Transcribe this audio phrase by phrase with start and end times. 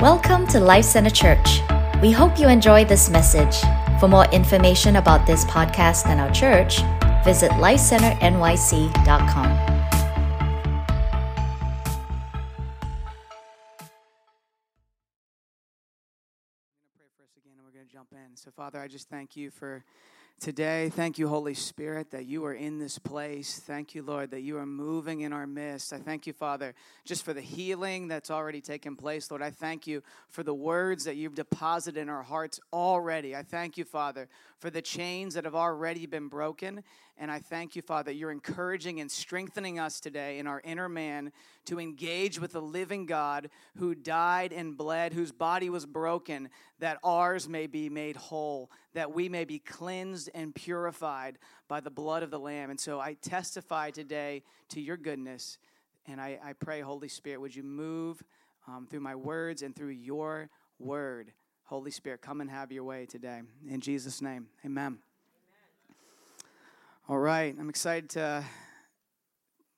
[0.00, 1.60] Welcome to Life Center Church.
[2.00, 3.56] We hope you enjoy this message.
[3.98, 6.82] For more information about this podcast and our church,
[7.24, 8.94] visit lifecenternyc.com.
[16.96, 18.36] pray for us again and we're going to jump in.
[18.36, 19.82] So, Father, I just thank you for
[20.40, 20.90] today.
[20.90, 23.58] Thank you, Holy Spirit, that you are in this place.
[23.58, 25.92] Thank you, Lord, that you are moving in our midst.
[25.92, 29.30] I thank you, Father, just for the healing that's already taken place.
[29.30, 33.34] Lord, I thank you for the words that you've deposited in our hearts already.
[33.34, 34.28] I thank you, Father,
[34.58, 36.84] for the chains that have already been broken.
[37.20, 41.32] And I thank you, Father, you're encouraging and strengthening us today in our inner man
[41.64, 46.98] to engage with the living God who died and bled, whose body was broken, that
[47.02, 52.22] ours may be made whole, that we may be cleansed and purified by the blood
[52.22, 52.70] of the Lamb.
[52.70, 55.58] And so I testify today to your goodness.
[56.06, 58.22] And I, I pray, Holy Spirit, would you move
[58.68, 61.32] um, through my words and through your word?
[61.64, 63.42] Holy Spirit, come and have your way today.
[63.68, 64.98] In Jesus' name, amen.
[67.10, 68.44] All right, I'm excited to,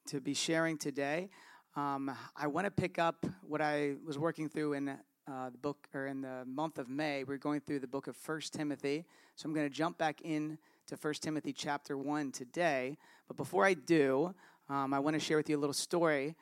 [0.08, 1.30] to be sharing today.
[1.76, 5.86] Um, I want to pick up what I was working through in uh, the book,
[5.94, 7.22] or in the month of May.
[7.22, 9.04] We're going through the book of First Timothy.
[9.36, 10.58] So I'm going to jump back in
[10.88, 12.98] to First Timothy chapter 1 today.
[13.28, 14.34] But before I do,
[14.68, 16.34] um, I want to share with you a little story.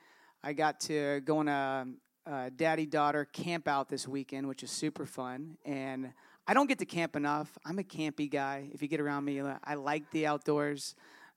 [0.43, 1.87] I got to go on a,
[2.25, 5.59] a daddy daughter camp out this weekend, which is super fun.
[5.67, 6.15] And
[6.51, 7.59] I don't get to camp enough.
[7.67, 8.71] I'm a campy guy.
[8.73, 10.95] If you get around me, I like the outdoors.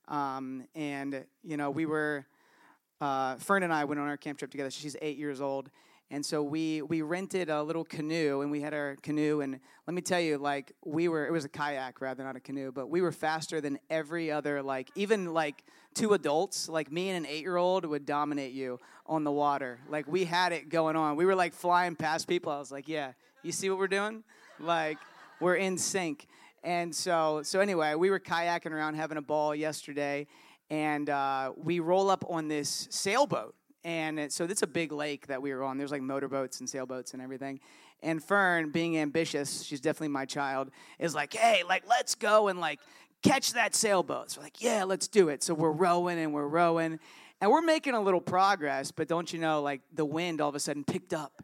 [0.08, 2.26] Um, and, you know, we were,
[3.02, 4.72] uh, Fern and I went on our camp trip together.
[4.72, 5.70] She's eight years old.
[6.12, 9.42] And so we, we rented a little canoe and we had our canoe.
[9.42, 12.42] And let me tell you, like, we were, it was a kayak rather, not a
[12.42, 17.10] canoe, but we were faster than every other, like, even like two adults, like me
[17.10, 19.82] and an eight year old would dominate you on the water.
[19.90, 21.18] Like, we had it going on.
[21.18, 22.54] We were like flying past people.
[22.54, 23.12] I was like, yeah,
[23.44, 24.24] you see what we're doing?
[24.64, 24.98] Like,
[25.40, 26.28] we're in sync.
[26.64, 30.28] And so, so anyway, we were kayaking around having a ball yesterday,
[30.70, 33.56] and uh, we roll up on this sailboat.
[33.84, 35.78] And it, so it's a big lake that we were on.
[35.80, 37.60] There's like motorboats and sailboats and everything.
[38.04, 40.70] And Fern, being ambitious, she's definitely my child,
[41.00, 42.80] is like, hey, like, let's go and like
[43.24, 44.32] catch that sailboat.
[44.32, 45.44] So we're like, yeah, let's do it.
[45.44, 47.00] So we're rowing and we're rowing.
[47.42, 50.56] And we're making a little progress, but don't you know, like the wind all of
[50.56, 51.42] a sudden picked up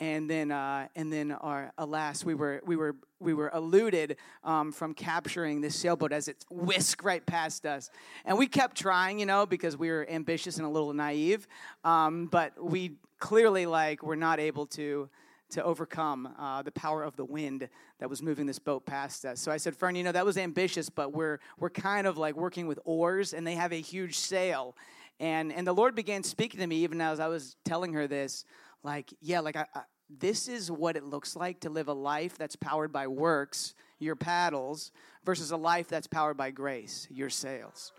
[0.00, 4.72] and then uh, and then our alas we were we were we were eluded um,
[4.72, 7.90] from capturing this sailboat as it whisked right past us
[8.24, 11.46] and we kept trying you know because we were ambitious and a little naive
[11.84, 15.08] um, but we clearly like were not able to
[15.48, 17.68] to overcome uh, the power of the wind
[18.00, 19.40] that was moving this boat past us.
[19.40, 22.34] So I said, Fern, you know, that was ambitious, but we're, we're kind of like
[22.34, 24.74] working with oars, and they have a huge sail.
[25.18, 28.44] And, and the Lord began speaking to me even as I was telling her this
[28.82, 32.38] like, yeah, like I, I, this is what it looks like to live a life
[32.38, 34.92] that's powered by works, your paddles,
[35.24, 37.92] versus a life that's powered by grace, your sails.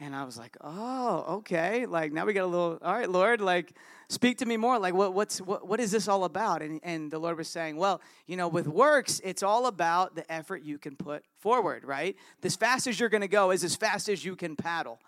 [0.00, 1.86] And I was like, oh, okay.
[1.86, 3.74] Like now we got a little, all right, Lord, like
[4.08, 4.78] speak to me more.
[4.78, 6.62] Like what, what's, what, what is this all about?
[6.62, 10.30] And, and the Lord was saying, well, you know, with works, it's all about the
[10.30, 12.16] effort you can put forward, right?
[12.44, 15.00] As fast as you're going to go is as fast as you can paddle.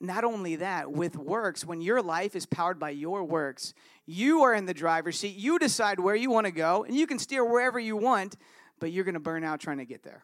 [0.00, 3.72] Not only that, with works, when your life is powered by your works,
[4.04, 5.36] you are in the driver's seat.
[5.36, 8.36] You decide where you want to go, and you can steer wherever you want,
[8.78, 10.22] but you're going to burn out trying to get there.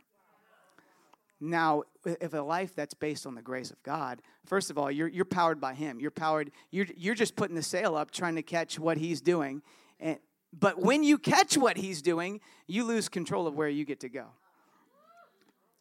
[1.40, 5.08] Now, if a life that's based on the grace of God, first of all, you're,
[5.08, 5.98] you're powered by Him.
[5.98, 9.62] You're powered, you're, you're just putting the sail up trying to catch what He's doing.
[9.98, 10.18] And,
[10.56, 14.08] but when you catch what He's doing, you lose control of where you get to
[14.08, 14.26] go.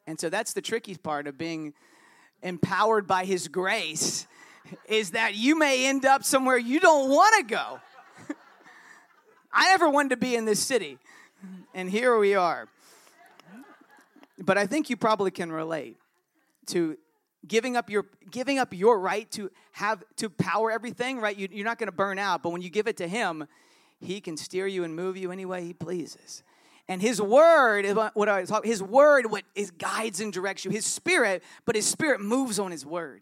[0.07, 1.73] And so that's the tricky part of being
[2.41, 4.27] empowered by His grace
[4.87, 7.79] is that you may end up somewhere you don't want to go.
[9.53, 10.97] I never wanted to be in this city,
[11.73, 12.67] and here we are.
[14.37, 15.97] But I think you probably can relate
[16.67, 16.97] to
[17.47, 21.19] giving up your giving up your right to have to power everything.
[21.19, 23.47] Right, you, you're not going to burn out, but when you give it to Him,
[23.99, 26.43] He can steer you and move you any way He pleases.
[26.91, 28.65] And his word is what I talk.
[28.65, 30.71] His word what is guides and directs you.
[30.71, 33.21] His spirit, but his spirit moves on his word.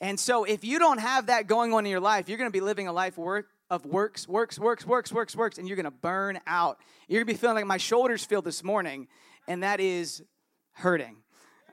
[0.00, 2.52] And so if you don't have that going on in your life, you're going to
[2.52, 5.84] be living a life work of works, works, works, works, works, works, and you're going
[5.84, 6.78] to burn out.
[7.06, 9.06] You're going to be feeling like my shoulders feel this morning,
[9.46, 10.24] and that is
[10.72, 11.18] hurting.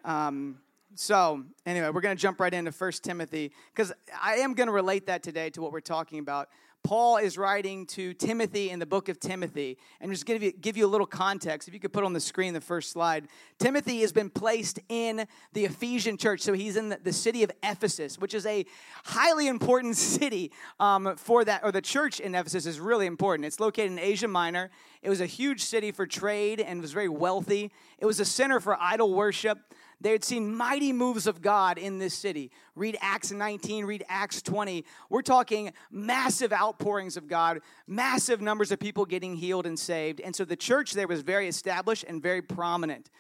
[0.05, 0.59] Um,
[0.93, 4.73] so anyway, we're going to jump right into First Timothy because I am going to
[4.73, 6.49] relate that today to what we're talking about.
[6.83, 9.77] Paul is writing to Timothy in the book of Timothy.
[9.99, 11.67] And just give you, give you a little context.
[11.67, 13.27] If you could put on the screen the first slide.
[13.59, 16.41] Timothy has been placed in the Ephesian church.
[16.41, 18.65] So he's in the, the city of Ephesus, which is a
[19.05, 23.45] highly important city um, for that, or the church in Ephesus is really important.
[23.45, 24.71] It's located in Asia Minor.
[25.01, 27.71] It was a huge city for trade and was very wealthy.
[27.99, 29.59] It was a center for idol worship.
[30.01, 32.51] They had seen mighty moves of God in this city.
[32.75, 34.83] Read Acts 19, read Acts 20.
[35.09, 40.19] We're talking massive outpourings of God, massive numbers of people getting healed and saved.
[40.19, 43.11] And so the church there was very established and very prominent.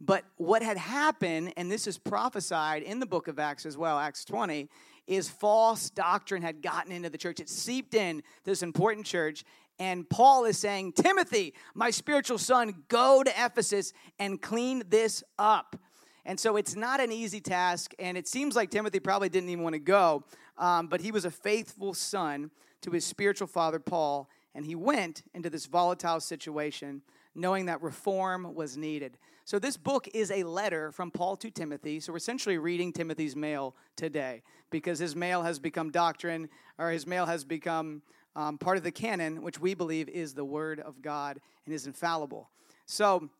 [0.00, 3.98] But what had happened, and this is prophesied in the book of Acts as well,
[3.98, 4.68] Acts 20,
[5.08, 7.40] is false doctrine had gotten into the church.
[7.40, 9.42] It seeped in this important church.
[9.80, 15.76] And Paul is saying, Timothy, my spiritual son, go to Ephesus and clean this up.
[16.24, 19.64] And so it's not an easy task, and it seems like Timothy probably didn't even
[19.64, 20.24] want to go,
[20.58, 22.50] um, but he was a faithful son
[22.82, 27.02] to his spiritual father, Paul, and he went into this volatile situation
[27.34, 29.16] knowing that reform was needed.
[29.44, 32.00] So, this book is a letter from Paul to Timothy.
[32.00, 37.06] So, we're essentially reading Timothy's mail today because his mail has become doctrine, or his
[37.06, 38.02] mail has become
[38.36, 41.86] um, part of the canon, which we believe is the Word of God and is
[41.86, 42.50] infallible.
[42.84, 43.30] So,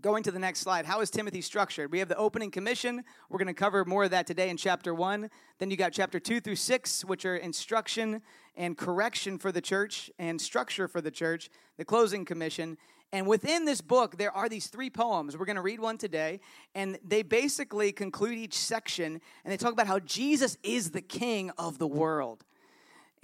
[0.00, 1.90] Going to the next slide, how is Timothy structured?
[1.90, 3.02] We have the opening commission.
[3.28, 5.28] We're going to cover more of that today in chapter one.
[5.58, 8.22] Then you got chapter two through six, which are instruction
[8.54, 12.78] and correction for the church and structure for the church, the closing commission.
[13.10, 15.36] And within this book, there are these three poems.
[15.36, 16.38] We're going to read one today,
[16.76, 21.50] and they basically conclude each section, and they talk about how Jesus is the king
[21.58, 22.44] of the world.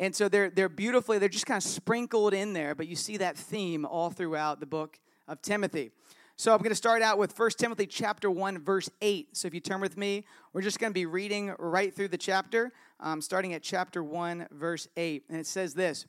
[0.01, 3.19] And so they're, they're beautifully, they're just kind of sprinkled in there, but you see
[3.19, 4.99] that theme all throughout the book
[5.29, 5.93] of Timothy.
[6.37, 9.37] So I'm going to start out with 1 Timothy chapter 1 verse 8.
[9.37, 12.19] So if you turn with me, we're just going to be reading right through the
[12.19, 15.27] chapter, um, starting at chapter 1 verse 8.
[15.29, 16.07] And it says this,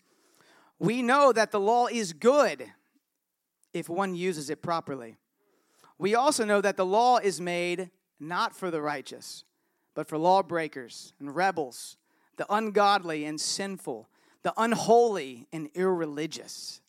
[0.79, 2.71] "We know that the law is good
[3.71, 5.17] if one uses it properly.
[5.99, 9.43] We also know that the law is made not for the righteous,
[9.93, 11.97] but for lawbreakers and rebels,
[12.37, 14.09] the ungodly and sinful,
[14.41, 16.81] the unholy and irreligious."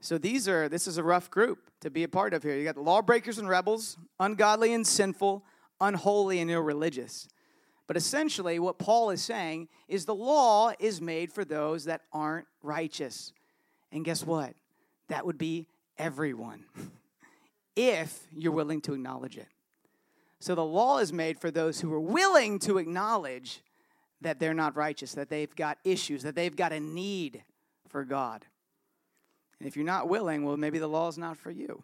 [0.00, 2.56] So these are this is a rough group to be a part of here.
[2.56, 5.44] You got the lawbreakers and rebels, ungodly and sinful,
[5.80, 7.28] unholy and irreligious.
[7.86, 12.46] But essentially what Paul is saying is the law is made for those that aren't
[12.62, 13.32] righteous.
[13.90, 14.54] And guess what?
[15.08, 16.64] That would be everyone.
[17.78, 19.46] if you're willing to acknowledge it.
[20.40, 23.62] So the law is made for those who are willing to acknowledge
[24.20, 27.44] that they're not righteous, that they've got issues, that they've got a need
[27.88, 28.44] for God.
[29.58, 31.82] And if you're not willing, well, maybe the law is not for you.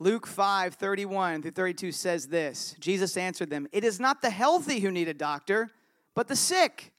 [0.00, 4.80] Luke 5 31 through 32 says this Jesus answered them, It is not the healthy
[4.80, 5.70] who need a doctor,
[6.14, 6.92] but the sick.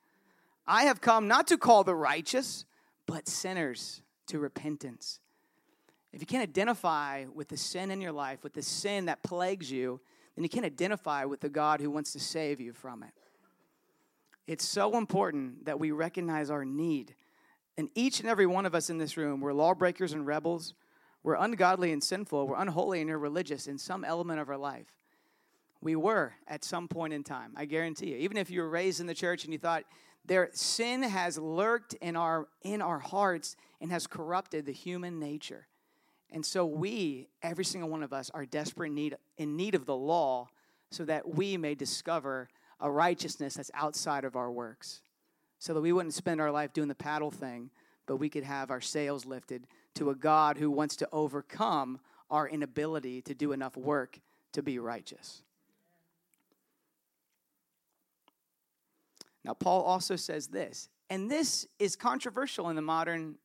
[0.67, 2.65] I have come not to call the righteous,
[3.07, 5.19] but sinners to repentance.
[6.11, 9.71] If you can't identify with the sin in your life, with the sin that plagues
[9.71, 9.99] you,
[10.35, 13.11] then you can't identify with the God who wants to save you from it.
[14.47, 17.13] It's so important that we recognize our need
[17.79, 20.73] and each and every one of us in this room, we're lawbreakers and rebels.
[21.23, 22.45] We're ungodly and sinful.
[22.45, 24.97] We're unholy and irreligious in some element of our life.
[25.79, 28.17] We were at some point in time, I guarantee you.
[28.17, 29.85] Even if you were raised in the church and you thought,
[30.25, 35.65] their sin has lurked in our in our hearts and has corrupted the human nature.
[36.31, 39.95] And so we, every single one of us, are desperate need in need of the
[39.95, 40.49] law
[40.91, 42.49] so that we may discover
[42.81, 44.99] a righteousness that's outside of our works
[45.59, 47.69] so that we wouldn't spend our life doing the paddle thing,
[48.05, 51.99] but we could have our sails lifted to a God who wants to overcome
[52.31, 54.19] our inability to do enough work
[54.53, 55.43] to be righteous.
[59.43, 63.35] Now, Paul also says this, and this is controversial in the modern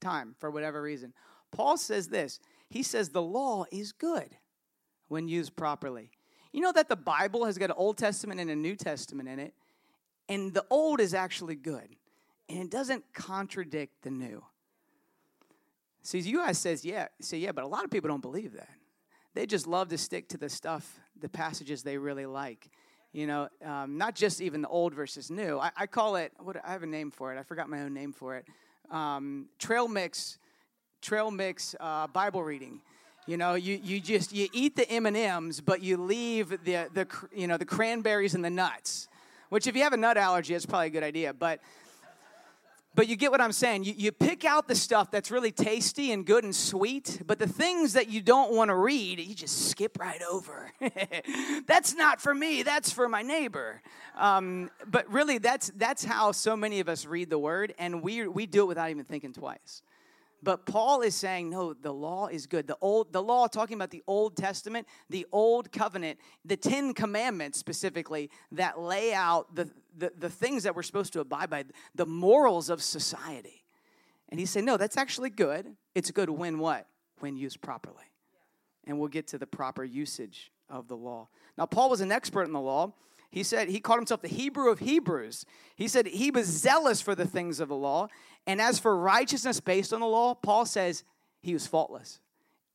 [0.00, 1.12] time for whatever reason.
[1.50, 4.36] Paul says this he says the law is good
[5.08, 6.10] when used properly.
[6.52, 9.38] You know that the Bible has got an Old Testament and a New Testament in
[9.38, 9.54] it.
[10.28, 11.88] And the old is actually good,
[12.48, 14.42] and it doesn't contradict the new.
[16.02, 18.68] See, you guys says, yeah, say yeah, but a lot of people don't believe that.
[19.34, 22.70] They just love to stick to the stuff, the passages they really like.
[23.12, 25.58] You know, um, not just even the old versus new.
[25.58, 26.32] I, I, call it.
[26.40, 27.38] What I have a name for it.
[27.38, 28.46] I forgot my own name for it.
[28.90, 30.38] Um, trail mix,
[31.00, 32.80] trail mix uh, Bible reading.
[33.26, 36.88] You know, you, you just you eat the M and M's, but you leave the
[36.92, 39.08] the you know the cranberries and the nuts
[39.48, 41.32] which if you have a nut allergy, it's probably a good idea.
[41.32, 41.60] But
[42.96, 43.84] But you get what I'm saying.
[43.84, 47.48] You, you pick out the stuff that's really tasty and good and sweet, but the
[47.48, 50.70] things that you don't want to read, you just skip right over.
[51.66, 53.82] that's not for me, that's for my neighbor.
[54.16, 58.28] Um, but really, that's, that's how so many of us read the word, and we,
[58.28, 59.82] we do it without even thinking twice.
[60.44, 62.66] But Paul is saying, no, the law is good.
[62.66, 67.58] The old, the law, talking about the Old Testament, the Old Covenant, the Ten Commandments
[67.58, 72.04] specifically, that lay out the, the, the things that we're supposed to abide by, the
[72.04, 73.64] morals of society.
[74.28, 75.74] And he's saying, no, that's actually good.
[75.94, 76.86] It's good when what?
[77.20, 78.04] When used properly.
[78.86, 81.28] And we'll get to the proper usage of the law.
[81.56, 82.92] Now, Paul was an expert in the law.
[83.30, 85.44] He said he called himself the Hebrew of Hebrews.
[85.76, 88.08] He said he was zealous for the things of the law.
[88.46, 91.04] And as for righteousness based on the law, Paul says
[91.40, 92.20] he was faultless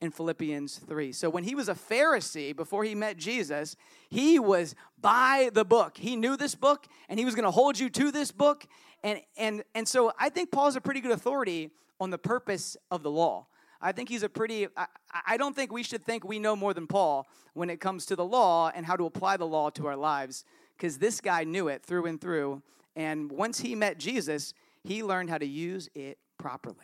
[0.02, 1.12] in Philippians 3.
[1.12, 3.76] So when he was a Pharisee before he met Jesus,
[4.10, 5.98] he was by the book.
[5.98, 8.66] He knew this book and he was going to hold you to this book.
[9.04, 13.04] And, and, and so I think Paul's a pretty good authority on the purpose of
[13.04, 13.48] the law.
[13.82, 14.88] I think he's a pretty, I,
[15.28, 18.16] I don't think we should think we know more than Paul when it comes to
[18.16, 20.44] the law and how to apply the law to our lives,
[20.78, 22.62] because this guy knew it through and through.
[22.96, 26.76] And once he met Jesus, he learned how to use it properly.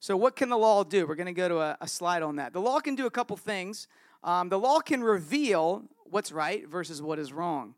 [0.00, 1.06] So, what can the law do?
[1.06, 2.52] We're going to go to a, a, slide on that.
[2.52, 3.86] The law can do a couple things.
[4.24, 7.74] Um, the law can reveal what's right versus what is wrong.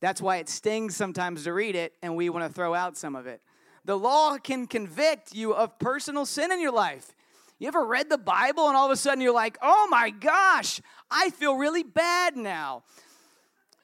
[0.00, 3.14] That's why it stings sometimes to read it, and we want to throw out some
[3.14, 3.42] of it.
[3.84, 7.14] The law can convict you of personal sin in your life.
[7.58, 10.80] You ever read the Bible and all of a sudden you're like, oh my gosh,
[11.10, 12.84] I feel really bad now?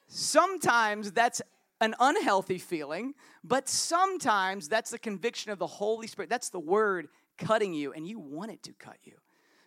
[0.07, 1.43] Sometimes that's
[1.81, 6.31] an unhealthy feeling, but sometimes that's the conviction of the Holy Spirit.
[6.31, 9.15] That's the word cutting you, and you want it to cut you.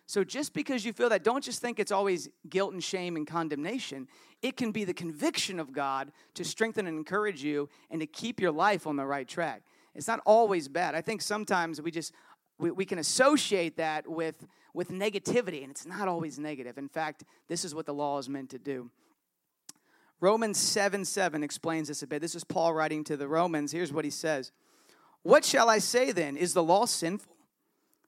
[0.06, 3.26] So just because you feel that, don't just think it's always guilt and shame and
[3.26, 4.08] condemnation.
[4.40, 8.40] It can be the conviction of God to strengthen and encourage you and to keep
[8.40, 9.64] your life on the right track.
[9.94, 10.94] It's not always bad.
[10.94, 12.14] I think sometimes we just
[12.58, 16.78] we, we can associate that with, with negativity, and it's not always negative.
[16.78, 18.90] In fact, this is what the law is meant to do.
[20.20, 22.20] Romans 7 7 explains this a bit.
[22.20, 23.70] This is Paul writing to the Romans.
[23.70, 24.50] Here's what he says
[25.22, 26.36] What shall I say then?
[26.36, 27.36] Is the law sinful?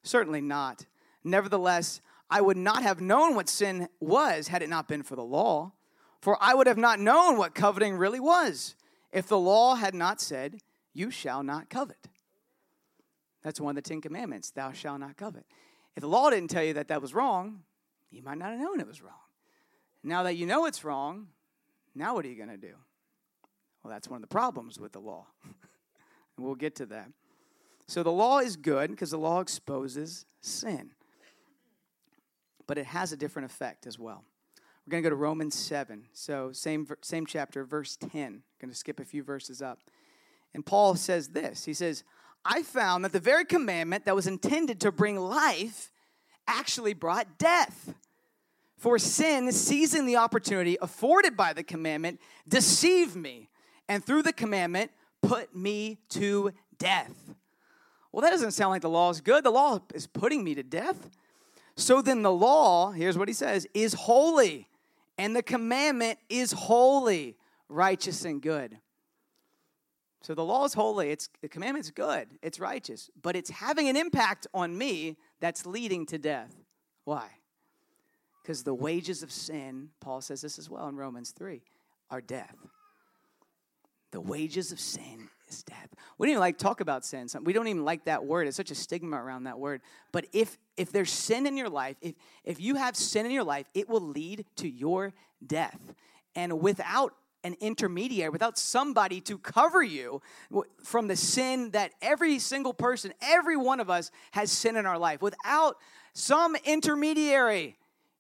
[0.03, 0.87] Certainly not.
[1.23, 5.25] Nevertheless, I would not have known what sin was had it not been for the
[5.25, 5.73] law.
[6.21, 8.75] For I would have not known what coveting really was
[9.13, 10.61] if the law had not said,
[10.93, 12.09] You shall not covet.
[13.43, 15.47] That's one of the Ten Commandments thou shalt not covet.
[15.97, 17.63] If the law didn't tell you that that was wrong,
[18.11, 19.15] you might not have known it was wrong.
[20.03, 21.29] Now that you know it's wrong,
[21.95, 22.75] now what are you going to do?
[23.83, 25.27] Well, that's one of the problems with the law.
[25.45, 27.11] and we'll get to that.
[27.87, 30.91] So the law is good because the law exposes sin,
[32.67, 34.25] but it has a different effect as well.
[34.87, 36.07] We're going to go to Romans 7.
[36.13, 38.11] So, same, same chapter, verse 10.
[38.13, 39.81] I'm going to skip a few verses up.
[40.55, 42.05] And Paul says this He says,
[42.45, 45.91] I found that the very commandment that was intended to bring life
[46.47, 47.95] actually brought death.
[48.79, 52.19] For sin, seizing the opportunity afforded by the commandment,
[52.49, 53.51] deceived me,
[53.89, 54.91] and through the commandment,
[55.23, 57.35] put me to death.
[58.11, 59.45] Well, that doesn't sound like the law is good.
[59.45, 61.11] The law is putting me to death.
[61.77, 64.67] So then the law, here's what he says, is holy,
[65.19, 67.37] and the commandment is holy,
[67.69, 68.79] righteous, and good.
[70.23, 71.11] So the law is holy.
[71.11, 72.29] It's the commandment's good.
[72.43, 76.55] It's righteous, but it's having an impact on me that's leading to death.
[77.05, 77.29] Why?
[78.43, 81.63] Because the wages of sin, Paul says this as well in Romans 3,
[82.11, 82.57] are death.
[84.11, 85.89] The wages of sin is death.
[86.19, 87.29] We don't even like talk about sin.
[87.45, 88.49] We don't even like that word.
[88.49, 89.83] It's such a stigma around that word.
[90.13, 93.45] But if if there's sin in your life, if if you have sin in your
[93.45, 95.13] life, it will lead to your
[95.47, 95.95] death.
[96.35, 100.21] And without an intermediary, without somebody to cover you
[100.83, 104.99] from the sin that every single person, every one of us has sin in our
[104.99, 105.23] life.
[105.23, 105.77] Without
[106.13, 107.77] some intermediary,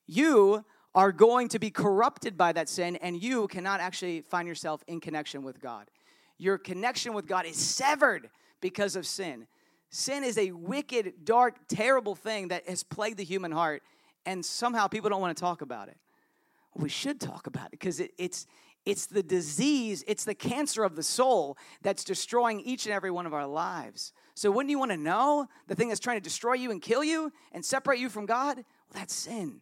[0.07, 4.83] you are going to be corrupted by that sin and you cannot actually find yourself
[4.87, 5.89] in connection with God.
[6.39, 9.47] Your connection with God is severed because of sin.
[9.91, 13.83] Sin is a wicked, dark, terrible thing that has plagued the human heart,
[14.25, 15.97] and somehow people don't want to talk about it.
[16.75, 18.47] We should talk about it because it, it's
[18.87, 23.26] it's the disease, it's the cancer of the soul that's destroying each and every one
[23.26, 24.12] of our lives.
[24.34, 27.04] So, wouldn't you want to know the thing that's trying to destroy you and kill
[27.04, 28.56] you and separate you from God?
[28.56, 29.60] Well, that's sin.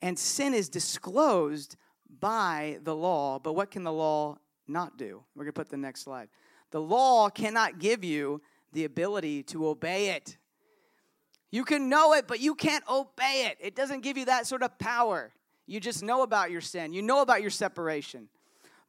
[0.00, 1.76] And sin is disclosed
[2.20, 5.24] by the law, but what can the law not do?
[5.34, 6.28] We're going to put the next slide.
[6.70, 8.40] The law cannot give you
[8.72, 10.36] the ability to obey it.
[11.50, 13.56] You can know it, but you can't obey it.
[13.60, 15.32] It doesn't give you that sort of power.
[15.68, 18.28] You just know about your sin, you know about your separation.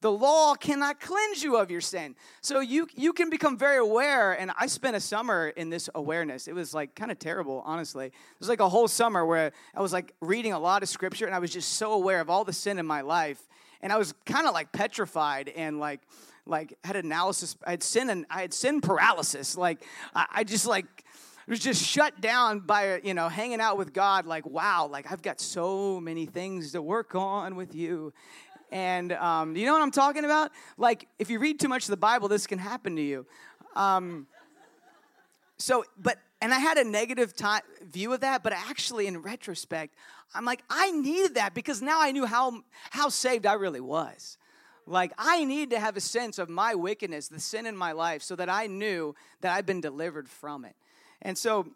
[0.01, 2.15] the law cannot cleanse you of your sin.
[2.41, 4.31] So you you can become very aware.
[4.31, 6.47] And I spent a summer in this awareness.
[6.47, 8.05] It was like kind of terrible, honestly.
[8.07, 11.25] It was like a whole summer where I was like reading a lot of scripture
[11.25, 13.41] and I was just so aware of all the sin in my life.
[13.81, 15.99] And I was kind of like petrified and like
[16.45, 17.57] like had analysis.
[17.67, 19.57] I had sin and I had sin paralysis.
[19.57, 19.83] Like
[20.15, 21.03] I, I just like
[21.49, 25.21] was just shut down by you know hanging out with god like wow like i've
[25.21, 28.13] got so many things to work on with you
[28.71, 30.51] and um, you know what I'm talking about?
[30.77, 33.25] Like, if you read too much of the Bible, this can happen to you.
[33.75, 34.27] Um,
[35.57, 39.95] so, but, and I had a negative time, view of that, but actually, in retrospect,
[40.33, 44.37] I'm like, I needed that because now I knew how, how saved I really was.
[44.85, 48.23] Like, I needed to have a sense of my wickedness, the sin in my life,
[48.23, 50.75] so that I knew that I've been delivered from it.
[51.21, 51.67] And so,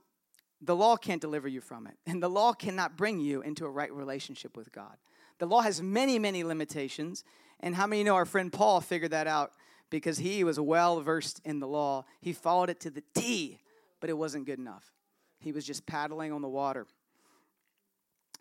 [0.62, 3.70] the law can't deliver you from it, and the law cannot bring you into a
[3.70, 4.96] right relationship with God.
[5.40, 7.26] The law has many, many limitations.
[7.60, 9.54] And how many know our friend Paul figured that out
[9.90, 12.06] because he was well versed in the law?
[12.22, 13.60] He followed it to the T,
[14.00, 14.92] but it wasn't good enough.
[15.40, 16.88] He was just paddling on the water.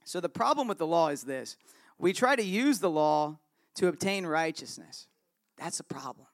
[0.05, 1.57] So the problem with the law is this
[1.99, 3.39] we try to use the law
[3.77, 5.07] to obtain righteousness.
[5.57, 6.27] That's a problem.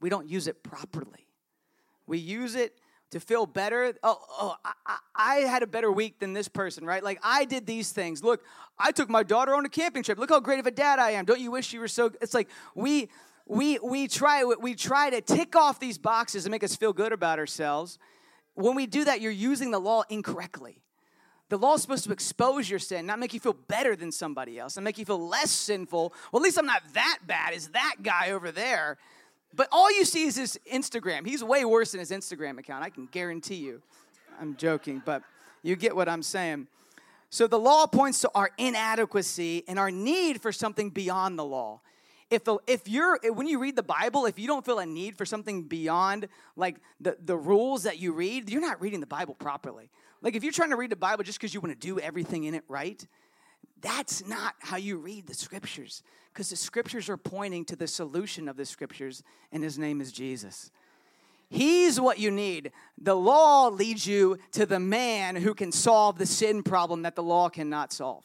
[0.00, 1.26] We don't use it properly.
[2.06, 2.78] We use it
[3.10, 3.94] to feel better.
[4.02, 7.02] Oh, oh I, I, had a better week than this person, right?
[7.02, 8.22] Like I did these things.
[8.22, 8.42] Look,
[8.78, 10.18] I took my daughter on a camping trip.
[10.18, 11.24] Look how great of a dad I am.
[11.24, 12.10] Don't you wish you were so?
[12.20, 13.08] It's like we
[13.46, 17.12] we we try we try to tick off these boxes and make us feel good
[17.12, 17.98] about ourselves.
[18.54, 20.82] When we do that, you're using the law incorrectly.
[21.48, 24.58] The law is supposed to expose your sin, not make you feel better than somebody
[24.58, 26.12] else and make you feel less sinful.
[26.30, 28.98] Well, at least I'm not that bad as that guy over there.
[29.54, 31.26] But all you see is his Instagram.
[31.26, 33.82] He's way worse than his Instagram account, I can guarantee you.
[34.40, 35.22] I'm joking, but
[35.62, 36.68] you get what I'm saying.
[37.30, 41.80] So the law points to our inadequacy and our need for something beyond the law.
[42.30, 45.16] If, the, if you're when you read the bible if you don't feel a need
[45.16, 49.34] for something beyond like the, the rules that you read you're not reading the bible
[49.34, 49.88] properly
[50.20, 52.44] like if you're trying to read the bible just because you want to do everything
[52.44, 53.06] in it right
[53.80, 58.48] that's not how you read the scriptures because the scriptures are pointing to the solution
[58.48, 60.70] of the scriptures, and his name is Jesus.
[61.50, 62.72] He's what you need.
[63.00, 67.22] The law leads you to the man who can solve the sin problem that the
[67.22, 68.24] law cannot solve.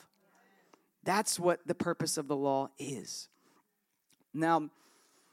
[1.04, 3.30] That's what the purpose of the law is.
[4.34, 4.70] Now,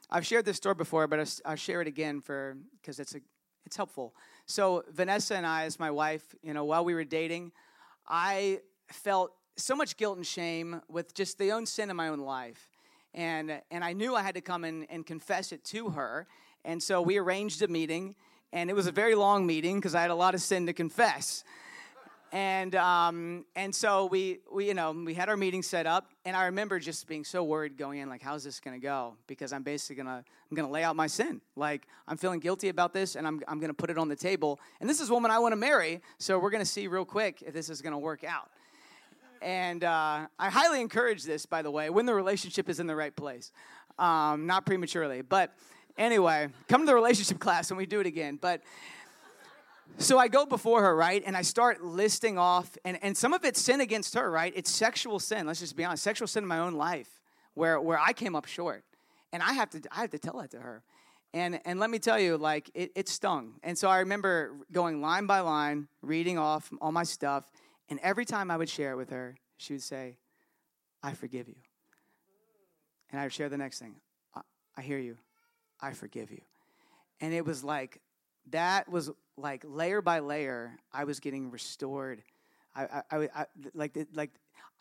[0.09, 3.21] I've shared this story before, but I'll share it again for because it's a
[3.65, 4.15] it's helpful.
[4.45, 7.51] So Vanessa and I, as my wife, you know, while we were dating,
[8.07, 12.19] I felt so much guilt and shame with just the own sin in my own
[12.19, 12.69] life.
[13.13, 16.27] And, and I knew I had to come and, and confess it to her.
[16.63, 18.15] And so we arranged a meeting,
[18.53, 20.73] and it was a very long meeting because I had a lot of sin to
[20.73, 21.43] confess.
[22.33, 26.33] And, um, and so we, we, you know, we had our meeting set up, and
[26.33, 29.17] I remember just being so worried going in, like, how's this going to go?
[29.27, 31.41] Because I'm basically going to, I'm going to lay out my sin.
[31.57, 34.15] Like, I'm feeling guilty about this, and I'm, I'm going to put it on the
[34.15, 34.61] table.
[34.79, 37.03] And this is a woman I want to marry, so we're going to see real
[37.03, 38.49] quick if this is going to work out.
[39.41, 42.95] And uh, I highly encourage this, by the way, when the relationship is in the
[42.95, 43.51] right place,
[43.97, 45.21] um, not prematurely.
[45.21, 45.51] But
[45.97, 48.37] anyway, come to the relationship class and we do it again.
[48.39, 48.61] But
[49.97, 51.21] so I go before her, right?
[51.25, 54.53] And I start listing off, and, and some of it's sin against her, right?
[54.55, 55.47] It's sexual sin.
[55.47, 57.09] Let's just be honest, sexual sin in my own life,
[57.53, 58.83] where where I came up short,
[59.33, 60.81] and I have to I have to tell that to her,
[61.33, 63.55] and and let me tell you, like it, it stung.
[63.63, 67.51] And so I remember going line by line, reading off all my stuff,
[67.91, 70.17] and every time I would share it with her, she would say,
[71.03, 71.57] I forgive you.
[73.11, 73.95] And I would share the next thing
[74.33, 74.41] I,
[74.77, 75.17] I hear you.
[75.81, 76.39] I forgive you.
[77.19, 77.99] And it was like,
[78.51, 82.23] that was like layer by layer, I was getting restored.
[82.73, 84.31] I, I, I, I like, like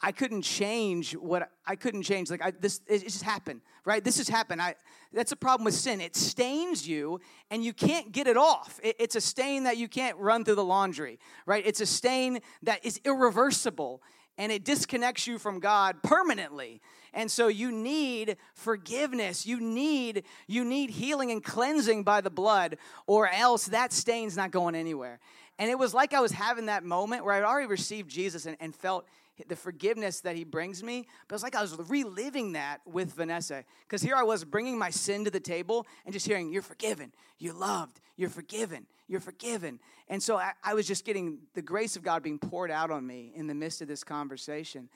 [0.02, 2.30] I couldn't change what I couldn't change.
[2.30, 4.02] Like I, this, it just happened, right?
[4.02, 4.62] This has happened.
[4.62, 4.74] I,
[5.12, 6.00] that's a problem with sin.
[6.00, 8.80] It stains you, and you can't get it off.
[8.82, 11.62] It, it's a stain that you can't run through the laundry, right?
[11.66, 14.02] It's a stain that is irreversible,
[14.38, 16.80] and it disconnects you from God permanently.
[17.12, 19.44] And so you need forgiveness.
[19.44, 24.50] You need you need healing and cleansing by the blood, or else that stain's not
[24.50, 25.20] going anywhere.
[25.58, 28.56] And it was like I was having that moment where I'd already received Jesus and,
[28.60, 29.06] and felt
[29.48, 31.06] the forgiveness that he brings me.
[31.28, 33.64] But it's like I was reliving that with Vanessa.
[33.82, 37.12] Because here I was bringing my sin to the table and just hearing, You're forgiven,
[37.38, 39.80] you're loved, you're forgiven, you're forgiven.
[40.08, 43.06] And so I, I was just getting the grace of God being poured out on
[43.06, 44.88] me in the midst of this conversation.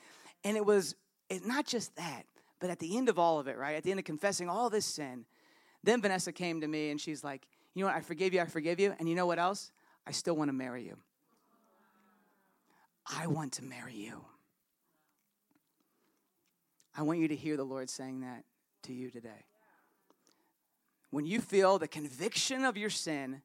[0.43, 0.95] And it was
[1.29, 2.23] it, not just that,
[2.59, 3.75] but at the end of all of it, right?
[3.75, 5.25] At the end of confessing all this sin,
[5.83, 7.95] then Vanessa came to me and she's like, You know what?
[7.95, 8.93] I forgive you, I forgive you.
[8.99, 9.71] And you know what else?
[10.07, 10.97] I still want to marry you.
[13.05, 14.25] I want to marry you.
[16.97, 18.43] I want you to hear the Lord saying that
[18.83, 19.45] to you today.
[21.11, 23.41] when you feel the conviction of your sin,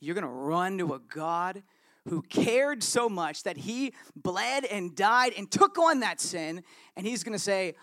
[0.00, 1.62] you're going to run to a God
[2.08, 6.62] who cared so much that he bled and died and took on that sin.
[6.96, 7.74] And he's going to say,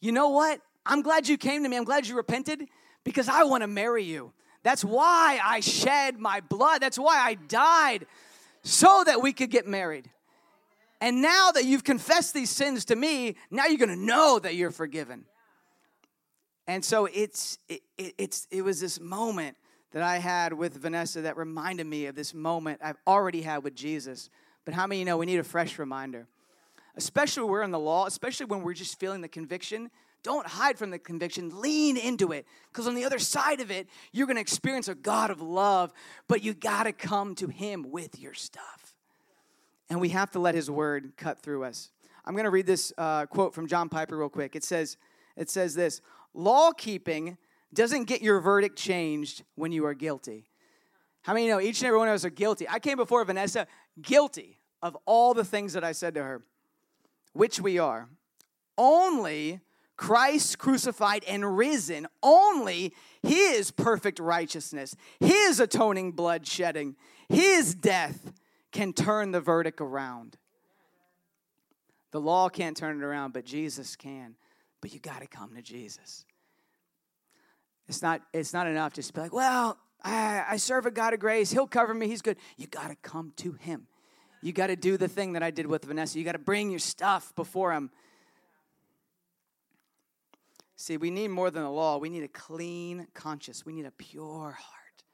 [0.00, 0.60] You know what?
[0.86, 1.76] I'm glad you came to me.
[1.76, 2.68] I'm glad you repented
[3.02, 4.32] because I want to marry you.
[4.62, 6.80] That's why I shed my blood.
[6.80, 8.06] That's why I died
[8.62, 10.10] so that we could get married.
[11.04, 14.54] And now that you've confessed these sins to me, now you're going to know that
[14.54, 15.26] you're forgiven.
[16.66, 19.58] And so it's it, it, it's it was this moment
[19.90, 23.74] that I had with Vanessa that reminded me of this moment I've already had with
[23.74, 24.30] Jesus.
[24.64, 26.26] But how many you know we need a fresh reminder?
[26.96, 29.90] Especially when we're in the law, especially when we're just feeling the conviction.
[30.22, 32.46] Don't hide from the conviction, lean into it.
[32.72, 35.92] Because on the other side of it, you're gonna experience a God of love,
[36.28, 38.83] but you gotta come to Him with your stuff
[39.90, 41.90] and we have to let his word cut through us.
[42.24, 44.56] I'm going to read this uh, quote from John Piper real quick.
[44.56, 44.96] It says,
[45.36, 46.00] it says this
[46.32, 47.36] Law keeping
[47.72, 50.48] doesn't get your verdict changed when you are guilty.
[51.22, 52.68] How many know each and every one of us are guilty?
[52.68, 53.66] I came before Vanessa
[54.00, 56.42] guilty of all the things that I said to her,
[57.32, 58.08] which we are.
[58.76, 59.60] Only
[59.96, 62.92] Christ crucified and risen, only
[63.22, 66.96] his perfect righteousness, his atoning blood shedding,
[67.28, 68.32] his death
[68.74, 70.36] can turn the verdict around.
[72.10, 74.34] The law can't turn it around, but Jesus can.
[74.82, 76.26] But you got to come to Jesus.
[77.88, 81.14] It's not, it's not enough just to be like, well, I, I serve a God
[81.14, 81.50] of grace.
[81.50, 82.08] He'll cover me.
[82.08, 82.36] He's good.
[82.56, 83.86] You got to come to Him.
[84.42, 86.18] You got to do the thing that I did with Vanessa.
[86.18, 87.90] You got to bring your stuff before Him.
[90.76, 91.98] See, we need more than the law.
[91.98, 93.64] We need a clean conscience.
[93.64, 95.04] We need a pure heart.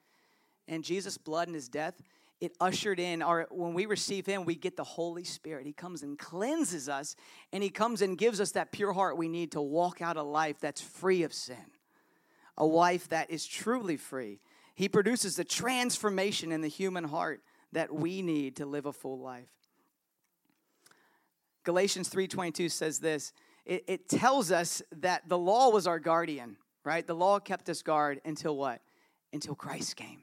[0.66, 2.00] And Jesus' blood and His death,
[2.40, 5.66] it ushered in our when we receive him we get the holy spirit.
[5.66, 7.16] He comes and cleanses us
[7.52, 10.22] and he comes and gives us that pure heart we need to walk out a
[10.22, 11.56] life that's free of sin
[12.58, 14.38] a life that is truly free.
[14.74, 19.18] He produces the transformation in the human heart that we need to live a full
[19.18, 19.48] life.
[21.64, 23.32] Galatians 3.22 says this.
[23.64, 27.06] It, it tells us that the law was our guardian right?
[27.06, 28.80] The law kept us guard until what?
[29.32, 30.22] Until christ came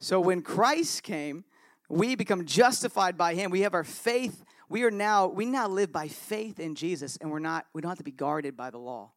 [0.00, 1.44] so when Christ came,
[1.88, 3.50] we become justified by him.
[3.50, 4.44] We have our faith.
[4.68, 7.90] We are now we now live by faith in Jesus and we're not we don't
[7.90, 9.12] have to be guarded by the law.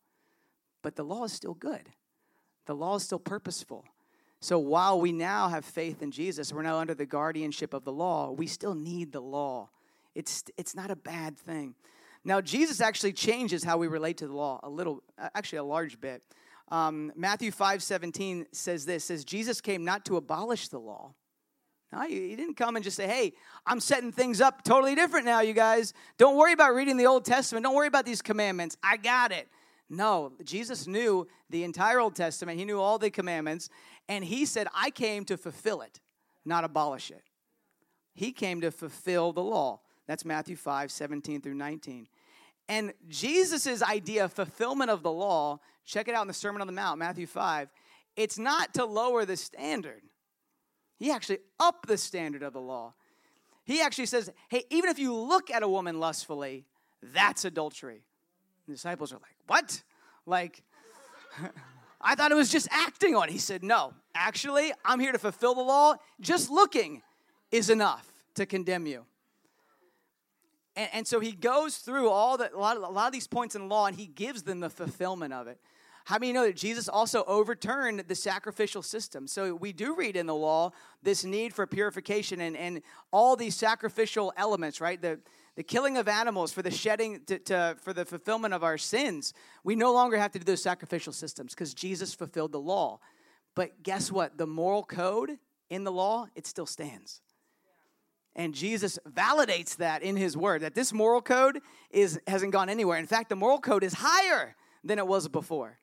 [0.81, 1.89] But the law is still good.
[2.65, 3.85] The law is still purposeful.
[4.41, 7.93] So while we now have faith in Jesus, we're now under the guardianship of the
[7.93, 9.69] law, we still need the law.
[10.15, 11.75] It's it's not a bad thing.
[12.25, 16.01] Now Jesus actually changes how we relate to the law a little actually a large
[16.01, 16.23] bit.
[16.69, 21.13] Um, Matthew 5 17 says this says, Jesus came not to abolish the law.
[21.91, 23.33] No, he didn't come and just say, hey,
[23.67, 25.93] I'm setting things up totally different now, you guys.
[26.17, 27.63] Don't worry about reading the Old Testament.
[27.63, 28.77] Don't worry about these commandments.
[28.81, 29.47] I got it.
[29.89, 33.69] No, Jesus knew the entire Old Testament, he knew all the commandments,
[34.09, 35.99] and he said, I came to fulfill it,
[36.45, 37.23] not abolish it.
[38.15, 39.81] He came to fulfill the law.
[40.07, 42.07] That's Matthew 5 17 through 19.
[42.69, 46.67] And Jesus' idea of fulfillment of the law Check it out in the Sermon on
[46.67, 47.69] the Mount, Matthew 5.
[48.15, 50.01] It's not to lower the standard,
[50.97, 52.93] he actually upped the standard of the law.
[53.65, 56.65] He actually says, hey, even if you look at a woman lustfully,
[57.01, 58.03] that's adultery.
[58.67, 59.83] The disciples are like, what?
[60.25, 60.63] Like,
[62.01, 63.31] I thought it was just acting on it.
[63.31, 65.95] He said, no, actually, I'm here to fulfill the law.
[66.19, 67.01] Just looking
[67.51, 69.05] is enough to condemn you.
[70.75, 73.27] And, and so he goes through all the, a lot, of, a lot of these
[73.27, 75.59] points in law and he gives them the fulfillment of it.
[76.05, 79.25] How many know that Jesus also overturned the sacrificial system?
[79.25, 83.55] So we do read in the law this need for purification and, and all these
[83.55, 85.01] sacrificial elements, right?
[85.01, 85.19] The,
[85.55, 89.33] the killing of animals for the shedding to, to, for the fulfillment of our sins.
[89.63, 92.99] We no longer have to do those sacrificial systems because Jesus fulfilled the law.
[93.55, 94.37] But guess what?
[94.37, 95.37] The moral code
[95.69, 97.21] in the law, it still stands.
[98.35, 101.61] And Jesus validates that in his word that this moral code
[101.91, 102.97] is hasn't gone anywhere.
[102.97, 105.77] In fact, the moral code is higher than it was before.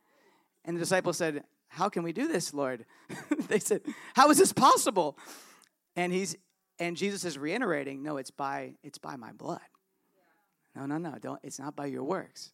[0.64, 2.85] And the disciples said, How can we do this, Lord?
[3.49, 3.83] they said,
[4.14, 5.18] How is this possible?
[5.96, 6.37] And he's
[6.79, 9.61] and Jesus is reiterating, No, it's by it's by my blood.
[10.75, 11.16] No, no, no.
[11.20, 12.53] Don't it's not by your works.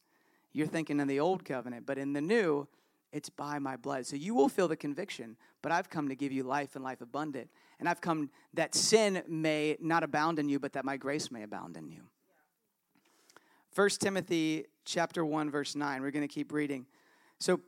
[0.53, 2.67] You're thinking in the old covenant, but in the new,
[3.13, 4.07] it's by my blood.
[4.07, 7.01] So you will feel the conviction, but I've come to give you life and life
[7.03, 7.51] abundant.
[7.79, 11.43] And I've come that sin may not abound in you, but that my grace may
[11.43, 12.03] abound in you.
[13.75, 16.01] 1 Timothy chapter 1 verse 9.
[16.01, 16.87] We're going to keep reading.
[17.39, 17.61] So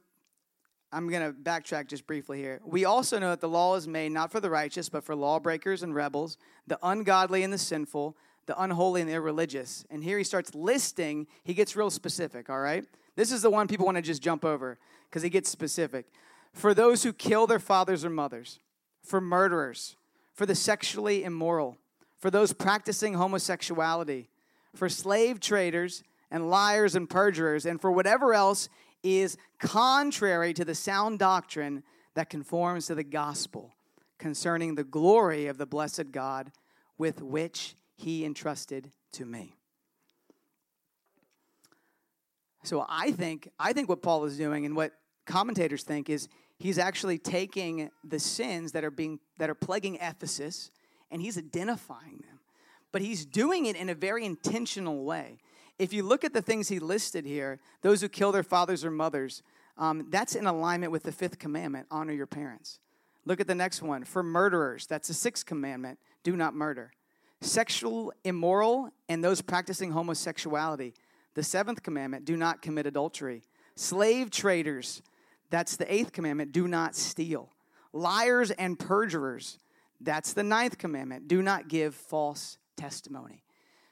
[0.92, 2.60] I'm going to backtrack just briefly here.
[2.64, 5.82] We also know that the law is made not for the righteous, but for lawbreakers
[5.82, 9.84] and rebels, the ungodly and the sinful, the unholy and the irreligious.
[9.90, 12.84] And here he starts listing, he gets real specific, all right?
[13.16, 14.78] This is the one people want to just jump over
[15.10, 16.06] because he gets specific.
[16.52, 18.58] for those who kill their fathers or mothers,
[19.02, 19.96] for murderers,
[20.34, 21.78] for the sexually immoral,
[22.18, 24.28] for those practicing homosexuality,
[24.74, 28.68] for slave traders and liars and perjurers, and for whatever else
[29.02, 31.82] is contrary to the sound doctrine
[32.14, 33.72] that conforms to the gospel
[34.18, 36.50] concerning the glory of the blessed God
[36.96, 39.54] with which he entrusted to me.
[42.64, 44.92] So I think I think what Paul is doing and what
[45.26, 50.70] commentators think is he's actually taking the sins that are being that are plaguing Ephesus
[51.10, 52.40] and he's identifying them.
[52.90, 55.38] But he's doing it in a very intentional way.
[55.78, 58.90] If you look at the things he listed here, those who kill their fathers or
[58.90, 59.42] mothers,
[59.76, 62.80] um, that's in alignment with the fifth commandment honor your parents.
[63.24, 64.04] Look at the next one.
[64.04, 66.92] For murderers, that's the sixth commandment do not murder.
[67.40, 70.94] Sexual immoral and those practicing homosexuality,
[71.34, 73.44] the seventh commandment do not commit adultery.
[73.76, 75.02] Slave traders,
[75.50, 77.52] that's the eighth commandment do not steal.
[77.92, 79.58] Liars and perjurers,
[80.00, 83.44] that's the ninth commandment do not give false testimony.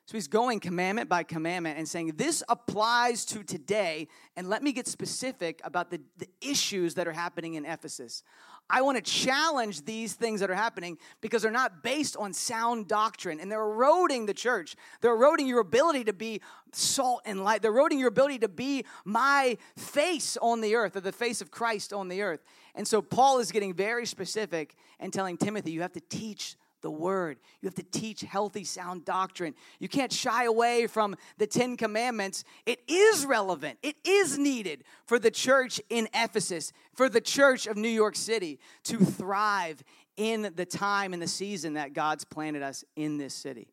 [0.06, 4.06] So he's going commandment by commandment and saying, This applies to today.
[4.36, 8.22] And let me get specific about the, the issues that are happening in Ephesus.
[8.70, 12.88] I want to challenge these things that are happening because they're not based on sound
[12.88, 14.76] doctrine and they're eroding the church.
[15.00, 16.40] They're eroding your ability to be
[16.72, 17.62] salt and light.
[17.62, 21.50] They're eroding your ability to be my face on the earth or the face of
[21.50, 22.40] Christ on the earth.
[22.74, 26.90] And so Paul is getting very specific and telling Timothy, you have to teach the
[26.92, 27.38] word.
[27.60, 29.56] You have to teach healthy, sound doctrine.
[29.80, 32.44] You can't shy away from the Ten Commandments.
[32.64, 37.76] It is relevant, it is needed for the church in Ephesus, for the church of
[37.76, 39.82] New York City to thrive
[40.16, 43.66] in the time and the season that God's planted us in this city.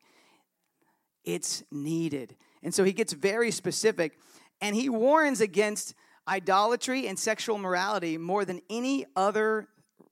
[1.24, 2.34] It's needed.
[2.64, 4.18] And so he gets very specific
[4.60, 5.94] and he warns against
[6.26, 9.68] idolatry and sexual morality more than any other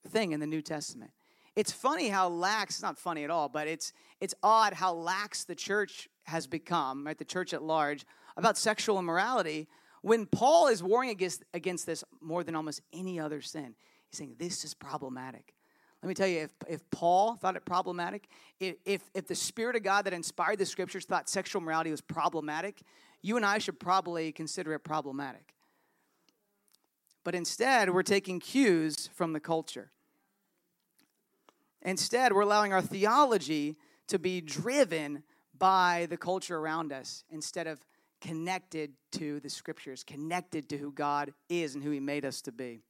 [0.06, 1.10] thing in the New Testament.
[1.54, 5.44] It's funny how lax, it's not funny at all, but it's, it's odd how lax
[5.44, 7.18] the church has become, right?
[7.18, 9.68] The church at large, about sexual immorality
[10.00, 13.74] when Paul is warring against, against this more than almost any other sin.
[14.10, 15.54] He's saying this is problematic.
[16.02, 18.26] Let me tell you, if, if Paul thought it problematic,
[18.58, 22.00] if, if, if the Spirit of God that inspired the scriptures thought sexual morality was
[22.00, 22.82] problematic,
[23.22, 25.54] you and I should probably consider it problematic.
[27.22, 29.92] But instead, we're taking cues from the culture.
[31.82, 33.76] Instead, we're allowing our theology
[34.08, 35.22] to be driven
[35.58, 37.84] by the culture around us instead of
[38.20, 42.52] connected to the scriptures, connected to who God is and who He made us to
[42.52, 42.82] be.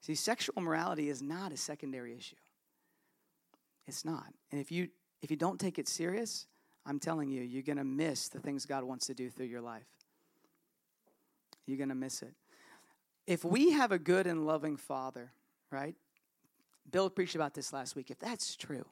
[0.00, 2.36] See, sexual morality is not a secondary issue.
[3.86, 4.26] It's not.
[4.50, 4.88] And if you
[5.22, 6.46] if you don't take it serious,
[6.84, 9.62] I'm telling you, you're going to miss the things God wants to do through your
[9.62, 9.86] life.
[11.66, 12.34] You're going to miss it.
[13.26, 15.32] If we have a good and loving Father
[15.74, 15.94] right?
[16.90, 18.10] Bill preached about this last week.
[18.10, 18.86] If that's true,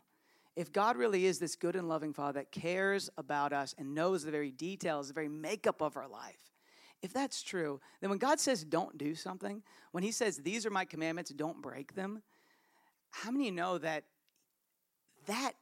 [0.57, 4.25] if God really is this good and loving Father that cares about us and knows
[4.25, 6.51] the very details, the very makeup of our life,
[7.01, 10.71] if that's true, then when God says don't do something, when He says these are
[10.71, 12.23] my commandments, don't break them,
[13.11, 14.05] how many know that
[15.27, 15.53] that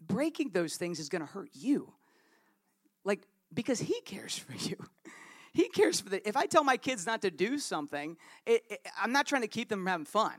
[0.00, 1.92] breaking those things is going to hurt you?
[3.04, 4.76] Like, because He cares for you.
[5.54, 6.28] He cares for the.
[6.28, 9.48] If I tell my kids not to do something, it, it, I'm not trying to
[9.48, 10.32] keep them from having fun.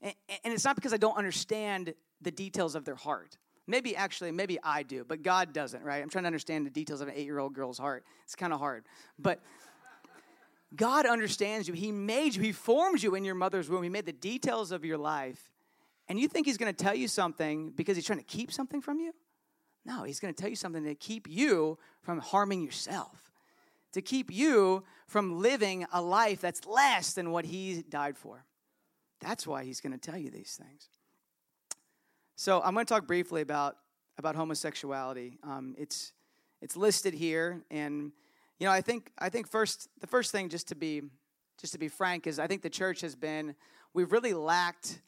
[0.00, 3.36] And, and it's not because I don't understand the details of their heart.
[3.66, 6.02] Maybe actually, maybe I do, but God doesn't, right?
[6.02, 8.04] I'm trying to understand the details of an eight year old girl's heart.
[8.24, 8.84] It's kind of hard.
[9.18, 9.40] But
[10.74, 11.74] God understands you.
[11.74, 13.82] He made you, He formed you in your mother's womb.
[13.82, 15.50] He made the details of your life.
[16.08, 18.80] And you think He's going to tell you something because He's trying to keep something
[18.80, 19.12] from you?
[19.84, 23.29] No, He's going to tell you something to keep you from harming yourself
[23.92, 28.44] to keep you from living a life that's less than what he died for.
[29.20, 30.88] That's why he's going to tell you these things.
[32.36, 33.76] So I'm going to talk briefly about
[34.16, 35.38] about homosexuality.
[35.42, 36.12] Um, it's
[36.62, 38.12] it's listed here, and
[38.58, 41.02] you know I think I think first the first thing just to be
[41.60, 43.54] just to be frank is I think the church has been
[43.92, 45.02] we've really lacked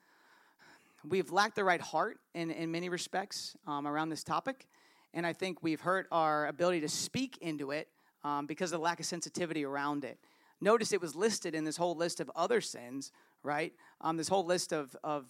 [1.09, 4.66] we've lacked the right heart in in many respects um, around this topic,
[5.14, 7.88] and I think we've hurt our ability to speak into it
[8.24, 10.18] um, because of the lack of sensitivity around it.
[10.61, 13.11] Notice it was listed in this whole list of other sins,
[13.42, 13.72] right?
[14.00, 15.26] Um, this whole list of, of,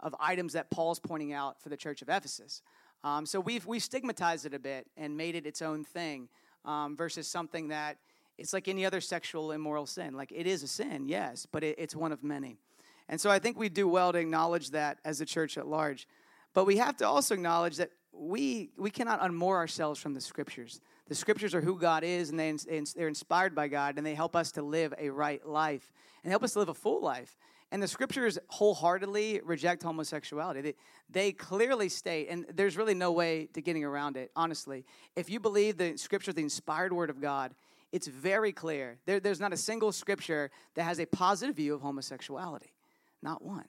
[0.00, 2.62] of items that Paul's pointing out for the church of Ephesus.
[3.02, 6.28] Um, so we've, we've stigmatized it a bit and made it its own thing
[6.64, 7.98] um, versus something that
[8.38, 10.14] it's like any other sexual immoral sin.
[10.14, 12.56] Like it is a sin, yes, but it, it's one of many.
[13.08, 16.06] And so I think we do well to acknowledge that as a church at large.
[16.54, 20.80] But we have to also acknowledge that we, we cannot unmoor ourselves from the scriptures.
[21.08, 22.52] The scriptures are who God is, and they,
[22.96, 25.92] they're inspired by God, and they help us to live a right life
[26.24, 27.36] and help us to live a full life.
[27.72, 30.60] And the scriptures wholeheartedly reject homosexuality.
[30.60, 30.74] They,
[31.10, 34.84] they clearly state, and there's really no way to getting around it, honestly.
[35.14, 37.54] If you believe the scripture, the inspired word of God,
[37.92, 38.98] it's very clear.
[39.06, 42.72] There, there's not a single scripture that has a positive view of homosexuality.
[43.22, 43.66] Not one.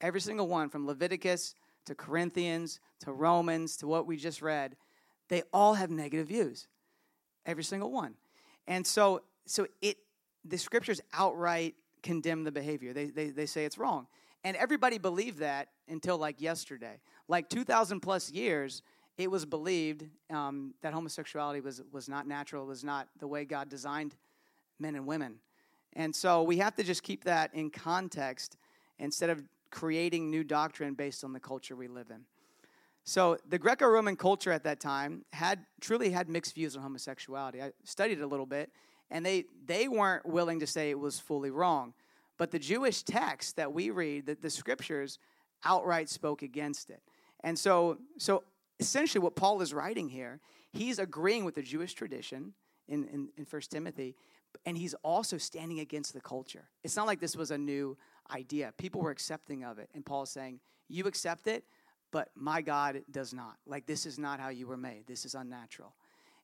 [0.00, 1.54] Every single one, from Leviticus
[1.86, 4.76] to Corinthians to Romans to what we just read,
[5.28, 6.66] they all have negative views.
[7.46, 8.14] Every single one.
[8.66, 9.96] And so, so it
[10.44, 12.92] the scriptures outright condemn the behavior.
[12.92, 14.06] They, they, they say it's wrong.
[14.42, 17.00] And everybody believed that until like yesterday.
[17.28, 18.82] Like 2,000 plus years,
[19.18, 23.68] it was believed um, that homosexuality was, was not natural, was not the way God
[23.68, 24.16] designed
[24.78, 25.36] men and women.
[25.92, 28.56] And so we have to just keep that in context
[28.98, 32.24] instead of creating new doctrine based on the culture we live in.
[33.10, 37.60] So the Greco-Roman culture at that time had truly had mixed views on homosexuality.
[37.60, 38.70] I studied it a little bit,
[39.10, 41.92] and they they weren't willing to say it was fully wrong.
[42.38, 45.18] But the Jewish text that we read, that the scriptures
[45.64, 47.02] outright spoke against it.
[47.42, 48.44] And so so
[48.78, 50.38] essentially what Paul is writing here,
[50.72, 52.54] he's agreeing with the Jewish tradition
[52.86, 54.14] in, in, in 1 Timothy,
[54.64, 56.68] and he's also standing against the culture.
[56.84, 57.98] It's not like this was a new
[58.30, 58.72] idea.
[58.78, 59.90] People were accepting of it.
[59.96, 61.64] And Paul's saying, You accept it,
[62.12, 63.56] but my God does not.
[63.66, 65.06] Like this is not how you were made.
[65.06, 65.94] This is unnatural.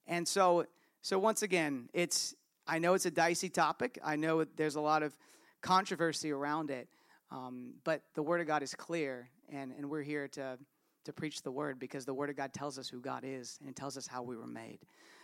[0.07, 0.67] And so
[1.03, 2.35] so once again, it's
[2.67, 3.99] I know it's a dicey topic.
[4.05, 5.17] I know there's a lot of
[5.61, 6.89] controversy around it.
[7.31, 10.59] Um, but the word of God is clear, and, and we're here to
[11.05, 13.77] to preach the word because the word of God tells us who God is and
[13.77, 14.81] tells us how we were made.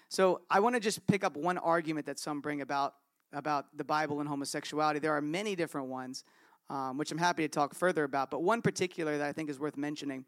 [0.08, 2.94] So I want to just pick up one argument that some bring about
[3.32, 5.00] about the Bible and homosexuality.
[5.00, 6.24] There are many different ones,
[6.72, 8.30] um, which I'm happy to talk further about.
[8.30, 10.24] But one particular that I think is worth mentioning.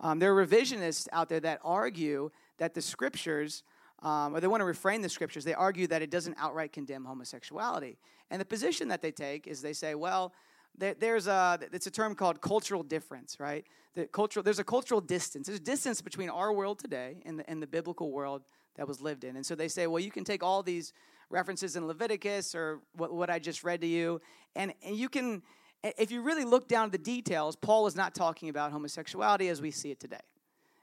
[0.00, 3.62] Um, there are revisionists out there that argue that the scriptures,
[4.02, 7.04] um, or they want to refrain the scriptures, they argue that it doesn't outright condemn
[7.04, 7.96] homosexuality.
[8.30, 10.34] And the position that they take is they say, well,
[10.76, 15.46] there's a it's a term called cultural difference right the cultural there's a cultural distance
[15.46, 18.42] there's distance between our world today and the, and the biblical world
[18.74, 20.92] that was lived in and so they say well you can take all these
[21.30, 24.20] references in leviticus or what, what i just read to you
[24.56, 25.40] and, and you can
[25.98, 29.60] if you really look down to the details paul is not talking about homosexuality as
[29.60, 30.16] we see it today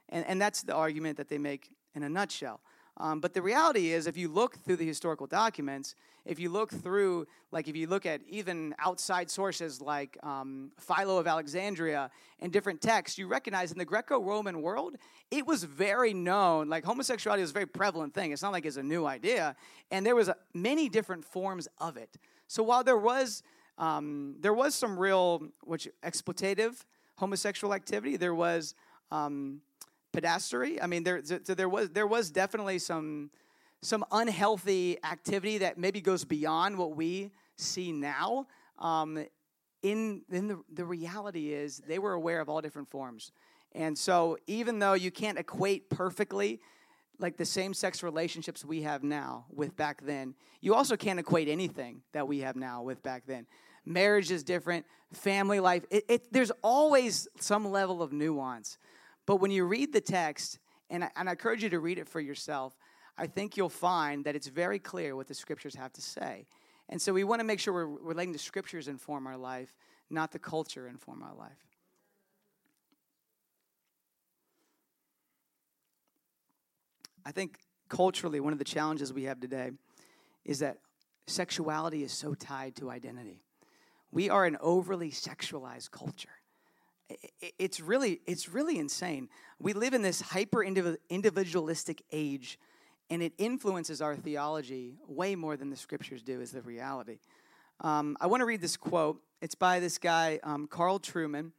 [0.08, 2.60] and, and that's the argument that they make in a nutshell
[2.98, 6.70] um, but the reality is, if you look through the historical documents, if you look
[6.70, 12.52] through, like if you look at even outside sources like um, Philo of Alexandria and
[12.52, 14.96] different texts, you recognize in the Greco Roman world,
[15.30, 18.30] it was very known, like homosexuality was a very prevalent thing.
[18.30, 19.56] It's not like it's a new idea.
[19.90, 22.18] And there was many different forms of it.
[22.46, 23.42] So while there was,
[23.78, 26.84] um, there was some real, which exploitative
[27.16, 28.74] homosexual activity, there was.
[29.10, 29.60] Um,
[30.12, 30.78] pederasty.
[30.80, 33.30] I mean, there, there was there was definitely some
[33.80, 38.46] some unhealthy activity that maybe goes beyond what we see now.
[38.78, 39.24] Um,
[39.82, 43.32] in in the, the reality is they were aware of all different forms,
[43.72, 46.60] and so even though you can't equate perfectly
[47.22, 51.48] like the same sex relationships we have now with back then, you also can't equate
[51.48, 53.46] anything that we have now with back then.
[53.84, 55.84] Marriage is different, family life.
[55.90, 58.78] It, it, there's always some level of nuance.
[59.26, 60.58] But when you read the text,
[60.90, 62.76] and I, and I encourage you to read it for yourself,
[63.16, 66.46] I think you'll find that it's very clear what the scriptures have to say.
[66.88, 69.74] And so we want to make sure we're, we're letting the scriptures inform our life,
[70.10, 71.71] not the culture inform our life.
[77.24, 77.58] I think
[77.88, 79.70] culturally, one of the challenges we have today
[80.44, 80.78] is that
[81.26, 83.42] sexuality is so tied to identity.
[84.10, 86.42] We are an overly sexualized culture
[87.58, 89.28] it's really it's really insane.
[89.58, 92.58] We live in this hyper individualistic age,
[93.10, 96.40] and it influences our theology way more than the scriptures do.
[96.40, 97.18] Is the reality.
[97.80, 99.20] Um, I want to read this quote.
[99.40, 101.52] It's by this guy um, Carl Trueman,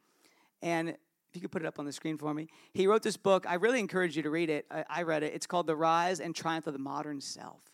[0.62, 0.96] and
[1.34, 3.46] if you could put it up on the screen for me, he wrote this book.
[3.50, 4.68] I really encourage you to read it.
[4.70, 5.34] I, I read it.
[5.34, 7.72] It's called "The Rise and Triumph of the Modern Self,"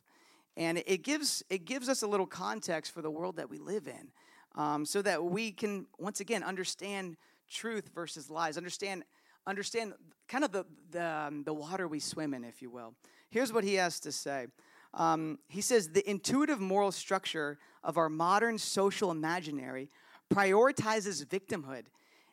[0.55, 3.87] and it gives it gives us a little context for the world that we live
[3.87, 4.11] in,
[4.55, 7.17] um, so that we can once again understand
[7.49, 8.57] truth versus lies.
[8.57, 9.03] Understand,
[9.45, 9.93] understand
[10.27, 12.93] kind of the, the, um, the water we swim in, if you will.
[13.29, 14.47] Here's what he has to say.
[14.93, 19.89] Um, he says, The intuitive moral structure of our modern social imaginary
[20.33, 21.85] prioritizes victimhood,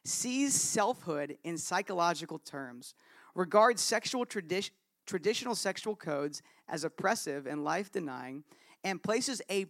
[0.07, 2.95] sees selfhood in psychological terms,
[3.35, 4.71] regards sexual tradi-
[5.07, 8.45] traditional sexual codes as oppressive and life denying,
[8.85, 9.67] and places a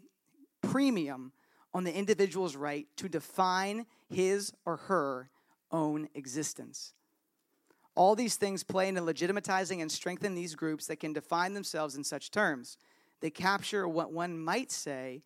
[0.63, 1.33] premium
[1.75, 5.31] on the individual's right to define his or her
[5.71, 6.95] own existence.
[7.95, 12.05] All these things play into legitimatizing and strengthen these groups that can define themselves in
[12.05, 12.77] such terms.
[13.21, 15.23] They capture what one might say,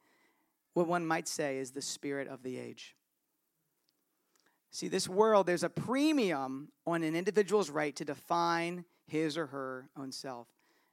[0.74, 2.94] what one might say is the spirit of the age.
[4.70, 9.88] See, this world, there's a premium on an individual's right to define his or her
[9.96, 10.46] own self.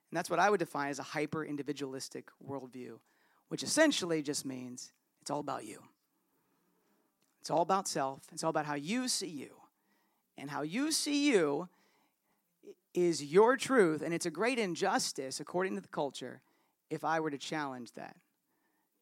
[0.09, 2.99] And that's what I would define as a hyper individualistic worldview,
[3.49, 5.83] which essentially just means it's all about you.
[7.41, 9.51] It's all about self, it's all about how you see you.
[10.39, 11.67] And how you see you
[12.93, 16.41] is your truth, and it's a great injustice, according to the culture,
[16.89, 18.15] if I were to challenge that.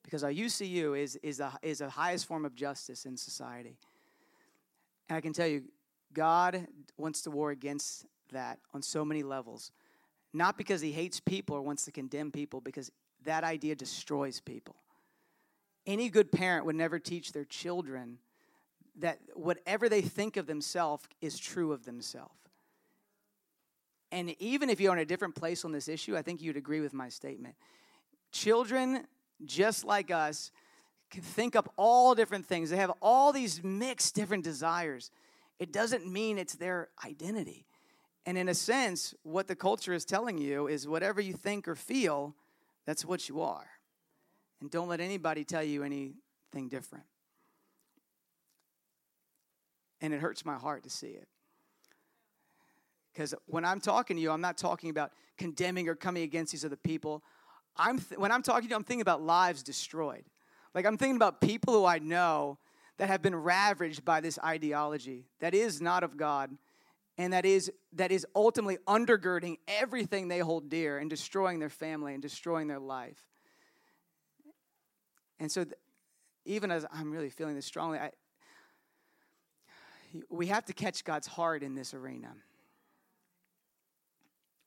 [0.04, 3.78] Because how you see you is, is, is the highest form of justice in society.
[5.10, 5.64] And I can tell you,
[6.14, 9.72] God wants to war against that on so many levels.
[10.34, 12.92] Not because he hates people or wants to condemn people, because
[13.24, 14.76] that idea destroys people.
[15.86, 18.18] Any good parent would never teach their children
[18.98, 22.34] that whatever they think of themselves is true of themselves.
[24.12, 26.80] And even if you're in a different place on this issue, I think you'd agree
[26.80, 27.56] with my statement.
[28.32, 29.06] Children,
[29.44, 30.52] just like us,
[31.16, 32.70] can think up all different things.
[32.70, 35.12] They have all these mixed different desires.
[35.60, 37.66] It doesn't mean it's their identity.
[38.26, 41.76] And in a sense, what the culture is telling you is whatever you think or
[41.76, 42.36] feel,
[42.86, 43.68] that's what you are.
[44.62, 47.06] And don't let anybody tell you anything different.
[50.02, 51.28] And it hurts my heart to see it.
[53.14, 56.66] Because when I'm talking to you, I'm not talking about condemning or coming against these
[56.66, 57.24] other people.
[57.78, 60.26] I'm th- when I'm talking to you, I'm thinking about lives destroyed.
[60.76, 62.60] Like I'm thinking about people who I know
[62.98, 66.52] that have been ravaged by this ideology that is not of God
[67.18, 72.14] and that is that is ultimately undergirding everything they hold dear and destroying their family
[72.14, 73.26] and destroying their life.
[75.40, 75.76] And so th-
[76.46, 78.12] even as I'm really feeling this strongly, I,
[80.30, 82.34] we have to catch God's heart in this arena.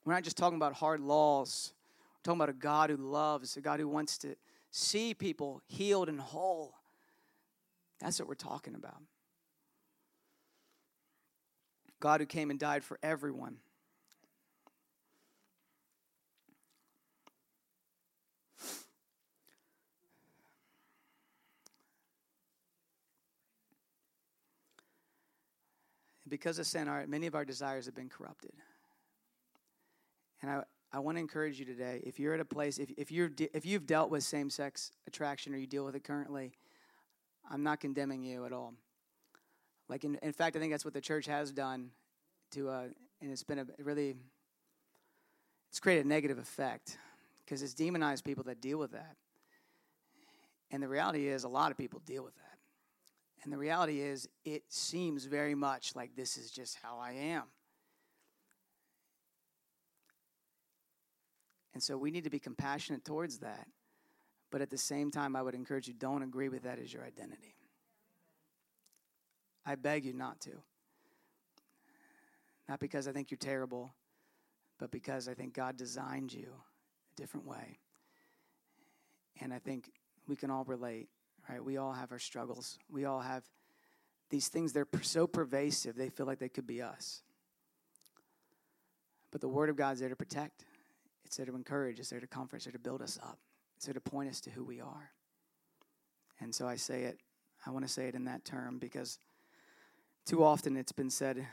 [0.05, 1.73] We're not just talking about hard laws.
[1.99, 4.35] We're talking about a God who loves, a God who wants to
[4.71, 6.75] see people healed and whole.
[7.99, 9.01] That's what we're talking about.
[11.99, 13.57] God who came and died for everyone.
[26.29, 28.51] because of sin, our, many of our desires have been corrupted.
[30.41, 33.11] And I, I want to encourage you today if you're at a place, if, if,
[33.11, 36.51] you're de- if you've dealt with same sex attraction or you deal with it currently,
[37.49, 38.73] I'm not condemning you at all.
[39.87, 41.91] Like, in, in fact, I think that's what the church has done
[42.51, 42.83] to, uh,
[43.21, 44.15] and it's been a really,
[45.69, 46.97] it's created a negative effect
[47.43, 49.15] because it's demonized people that deal with that.
[50.71, 52.57] And the reality is, a lot of people deal with that.
[53.43, 57.43] And the reality is, it seems very much like this is just how I am.
[61.79, 63.65] And so we need to be compassionate towards that.
[64.51, 67.05] But at the same time, I would encourage you don't agree with that as your
[67.05, 67.55] identity.
[69.65, 70.49] I beg you not to.
[72.67, 73.93] Not because I think you're terrible,
[74.77, 77.79] but because I think God designed you a different way.
[79.39, 79.89] And I think
[80.27, 81.07] we can all relate,
[81.49, 81.63] right?
[81.63, 82.77] We all have our struggles.
[82.91, 83.45] We all have
[84.29, 87.21] these things, they're so pervasive, they feel like they could be us.
[89.31, 90.65] But the Word of God's there to protect,
[91.29, 93.37] it's there to encourage, it's there to comfort, it's there to build us up,
[93.77, 95.11] it's there to point us to who we are.
[96.39, 97.19] And so I say it,
[97.67, 99.19] I want to say it in that term because
[100.25, 101.45] too often it's been said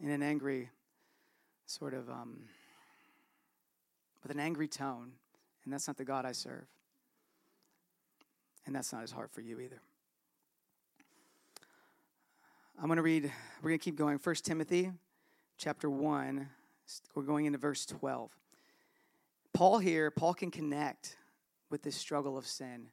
[0.00, 0.70] in an angry,
[1.66, 2.44] sort of, um,
[4.22, 5.10] with an angry tone,
[5.64, 6.68] and that's not the God I serve.
[8.66, 9.80] And that's not his heart for you either.
[12.78, 13.32] I'm going to read,
[13.62, 14.20] we're going to keep going.
[14.22, 14.92] 1 Timothy
[15.58, 16.48] chapter 1,
[17.16, 18.30] we're going into verse 12.
[19.54, 21.16] Paul here, Paul can connect
[21.70, 22.88] with this struggle of sin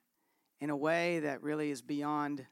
[0.59, 2.45] in a way that really is beyond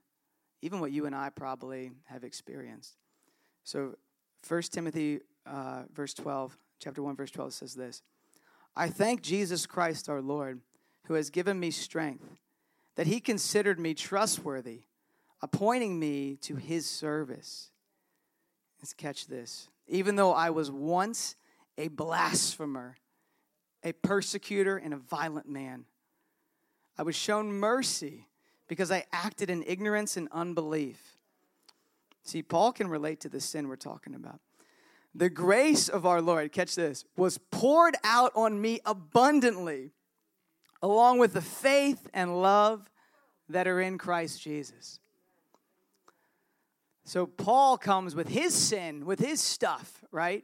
[0.63, 2.97] even what you and I probably have experienced.
[3.63, 3.95] So,
[4.47, 8.01] 1 Timothy uh, verse 12, chapter 1, verse 12 says this
[8.75, 10.61] I thank Jesus Christ our Lord,
[11.05, 12.25] who has given me strength,
[12.95, 14.83] that he considered me trustworthy,
[15.41, 17.69] appointing me to his service.
[18.81, 19.69] Let's catch this.
[19.87, 21.35] Even though I was once
[21.77, 22.95] a blasphemer,
[23.83, 25.85] a persecutor, and a violent man,
[26.97, 28.27] I was shown mercy
[28.67, 31.17] because I acted in ignorance and unbelief.
[32.23, 34.39] See, Paul can relate to the sin we're talking about.
[35.15, 39.91] The grace of our Lord, catch this, was poured out on me abundantly,
[40.81, 42.91] along with the faith and love
[43.47, 44.99] that are in Christ Jesus.
[47.05, 50.43] So Paul comes with his sin, with his stuff, right?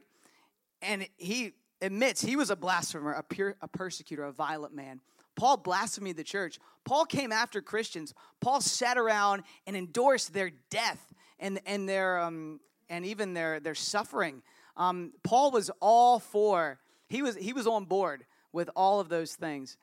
[0.82, 5.00] and he admits he was a blasphemer, a, pure, a persecutor, a violent man.
[5.36, 6.58] Paul blasphemed the church.
[6.84, 8.14] Paul came after Christians.
[8.40, 13.74] Paul sat around and endorsed their death and, and, their, um, and even their, their
[13.74, 14.42] suffering.
[14.76, 19.34] Um, Paul was all for, he was, he was on board with all of those
[19.34, 19.76] things.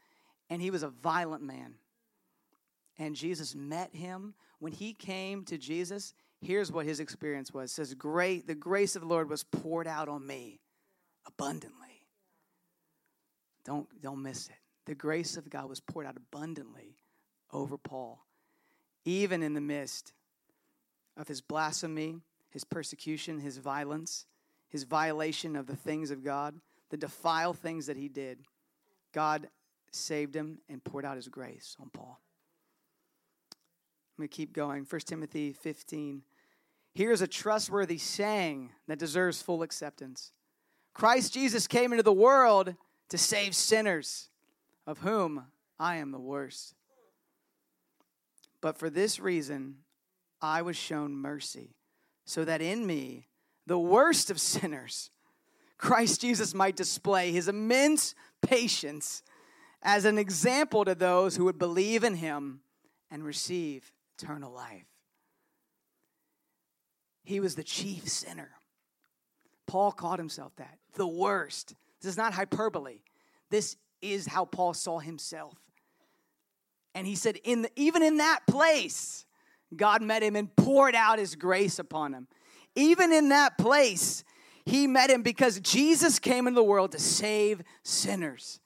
[0.50, 1.76] And he was a violent man.
[2.98, 4.34] And Jesus met him.
[4.60, 7.72] When he came to Jesus, here's what his experience was.
[7.72, 10.60] It says, Great, the grace of the Lord was poured out on me
[11.26, 12.08] abundantly.
[13.66, 14.56] Don't, don't miss it.
[14.86, 16.98] The grace of God was poured out abundantly
[17.52, 18.26] over Paul,
[19.06, 20.14] even in the midst
[21.16, 22.18] of his blasphemy,
[22.50, 24.26] his persecution, his violence,
[24.70, 26.56] his violation of the things of God,
[26.90, 28.40] the defile things that he did.
[29.14, 29.48] God
[29.92, 32.20] saved him and poured out his grace on Paul.
[33.54, 34.86] I'm going to keep going.
[34.88, 36.24] 1 Timothy 15.
[36.94, 40.32] Here's a trustworthy saying that deserves full acceptance
[40.94, 42.76] Christ Jesus came into the world
[43.10, 44.30] to save sinners,
[44.86, 45.46] of whom
[45.80, 46.76] I am the worst.
[48.62, 49.78] But for this reason,
[50.42, 51.76] I was shown mercy,
[52.26, 53.28] so that in me,
[53.66, 55.10] the worst of sinners,
[55.78, 59.24] Christ Jesus might display his immense patience
[59.82, 62.62] as an example to those who would believe in him
[63.12, 64.86] and receive eternal life.
[67.24, 68.52] He was the chief sinner.
[69.68, 71.76] Paul called himself that, the worst.
[72.02, 73.00] This is not hyperbole.
[73.50, 75.58] This is how Paul saw himself.
[76.96, 79.26] And he said, in the, even in that place,
[79.76, 82.28] God met him and poured out his grace upon him.
[82.76, 84.24] Even in that place,
[84.66, 88.60] he met him because Jesus came into the world to save sinners.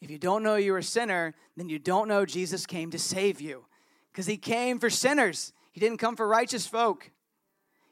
[0.00, 3.40] If you don't know you're a sinner, then you don't know Jesus came to save
[3.40, 3.66] you
[4.12, 5.52] because he came for sinners.
[5.72, 7.10] He didn't come for righteous folk.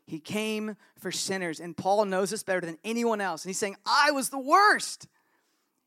[0.09, 1.61] He came for sinners.
[1.61, 3.45] And Paul knows this better than anyone else.
[3.45, 5.07] And he's saying, I was the worst.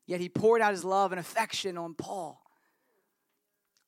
[0.06, 2.40] Yet he poured out his love and affection on Paul.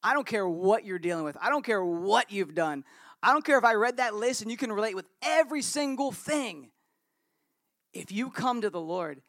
[0.02, 2.84] I don't care what you're dealing with, I don't care what you've done.
[3.22, 6.12] I don't care if I read that list and you can relate with every single
[6.12, 6.68] thing.
[7.94, 9.22] If you come to the Lord,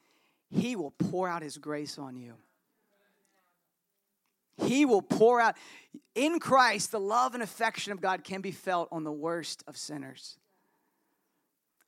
[0.50, 2.34] He will pour out His grace on you.
[4.58, 5.56] He will pour out.
[6.16, 9.78] In Christ, the love and affection of God can be felt on the worst of
[9.78, 10.38] sinners.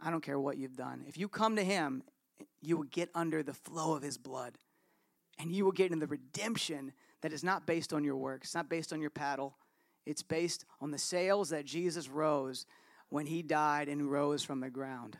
[0.01, 1.03] I don't care what you've done.
[1.07, 2.03] If you come to Him,
[2.61, 4.57] you will get under the flow of His blood.
[5.39, 8.55] And you will get in the redemption that is not based on your work, it's
[8.55, 9.55] not based on your paddle.
[10.05, 12.65] It's based on the sails that Jesus rose
[13.09, 15.17] when He died and rose from the ground.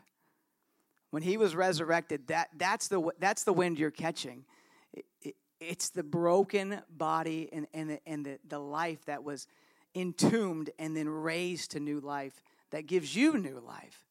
[1.10, 4.46] When He was resurrected, that, that's, the, that's the wind you're catching.
[4.94, 9.46] It, it, it's the broken body and, and, the, and the, the life that was
[9.94, 14.07] entombed and then raised to new life that gives you new life.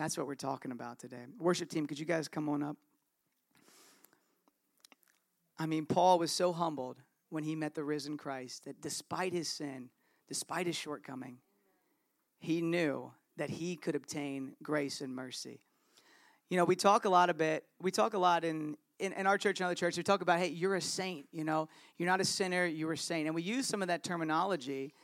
[0.00, 1.26] That's what we're talking about today.
[1.38, 2.78] Worship team, could you guys come on up?
[5.58, 6.96] I mean, Paul was so humbled
[7.28, 9.90] when he met the risen Christ that despite his sin,
[10.26, 11.36] despite his shortcoming,
[12.38, 15.60] he knew that he could obtain grace and mercy.
[16.48, 19.26] You know, we talk a lot a bit, we talk a lot in, in, in,
[19.26, 22.08] our church and other churches, we talk about, hey, you're a saint, you know, you're
[22.08, 23.26] not a sinner, you're a saint.
[23.26, 24.94] And we use some of that terminology.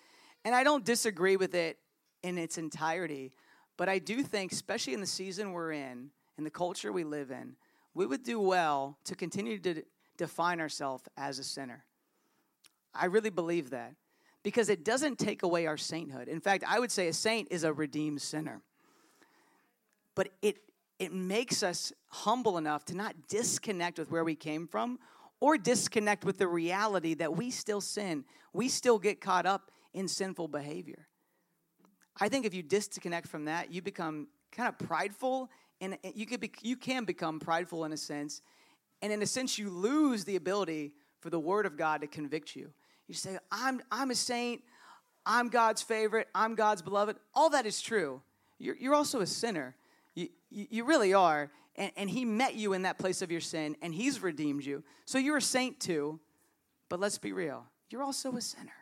[0.46, 1.76] And I don't disagree with it
[2.22, 3.34] in its entirety.
[3.76, 7.30] But I do think, especially in the season we're in, in the culture we live
[7.30, 7.56] in,
[7.94, 9.82] we would do well to continue to
[10.16, 11.84] define ourselves as a sinner.
[12.94, 13.94] I really believe that
[14.42, 16.28] because it doesn't take away our sainthood.
[16.28, 18.62] In fact, I would say a saint is a redeemed sinner.
[20.14, 20.58] But it
[20.98, 24.98] it makes us humble enough to not disconnect with where we came from
[25.40, 28.24] or disconnect with the reality that we still sin.
[28.52, 31.06] We still get caught up in sinful behavior.
[32.20, 35.50] I think if you disconnect from that, you become kind of prideful,
[35.80, 38.42] and eh, you could be, you can become prideful in a sense,
[39.02, 42.56] and in a sense, you lose the ability for the Word of God to convict
[42.56, 42.70] you.
[43.08, 44.62] You say, "I'm I'm a saint,
[45.24, 48.22] I'm God's favorite, I'm God's beloved." All that is true.
[48.58, 49.74] You're, you're also a sinner.
[50.14, 51.50] You, you, you really are.
[51.76, 54.82] And, and He met you in that place of your sin, and He's redeemed you.
[55.04, 56.20] So you're a saint too.
[56.88, 57.66] But let's be real.
[57.90, 58.72] You're also a sinner.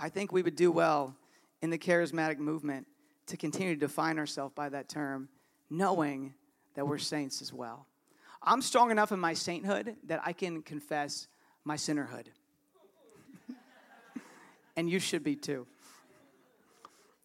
[0.00, 1.16] I think we would do well
[1.60, 2.86] in the charismatic movement
[3.26, 5.28] to continue to define ourselves by that term,
[5.68, 6.34] knowing
[6.74, 7.86] that we're saints as well.
[8.40, 11.26] I'm strong enough in my sainthood that I can confess
[11.64, 12.26] my sinnerhood.
[14.76, 15.66] and you should be too.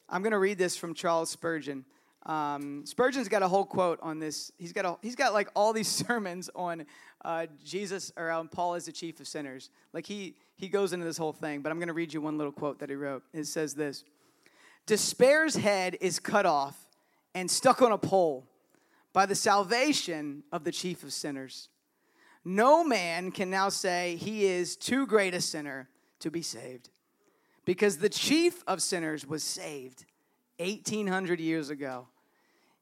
[0.10, 1.86] I'm going to read this from Charles Spurgeon.
[2.26, 4.52] Um, Spurgeon's got a whole quote on this.
[4.58, 6.86] He's got a, he's got like all these sermons on
[7.24, 9.70] uh, Jesus or on Paul as the chief of sinners.
[9.92, 12.38] Like he he goes into this whole thing, but I'm going to read you one
[12.38, 13.24] little quote that he wrote.
[13.34, 14.04] It says this:
[14.86, 16.88] "Despair's head is cut off,
[17.36, 18.48] and stuck on a pole
[19.12, 21.70] by the salvation of the chief of sinners.
[22.44, 25.88] No man can now say he is too great a sinner
[26.20, 26.90] to be saved
[27.64, 30.06] because the chief of sinners was saved
[30.58, 32.08] 1800 years ago.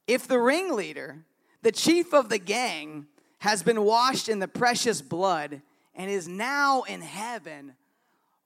[0.06, 1.24] If the ringleader,
[1.62, 3.06] the chief of the gang,
[3.38, 5.62] has been washed in the precious blood
[5.94, 7.74] and is now in heaven,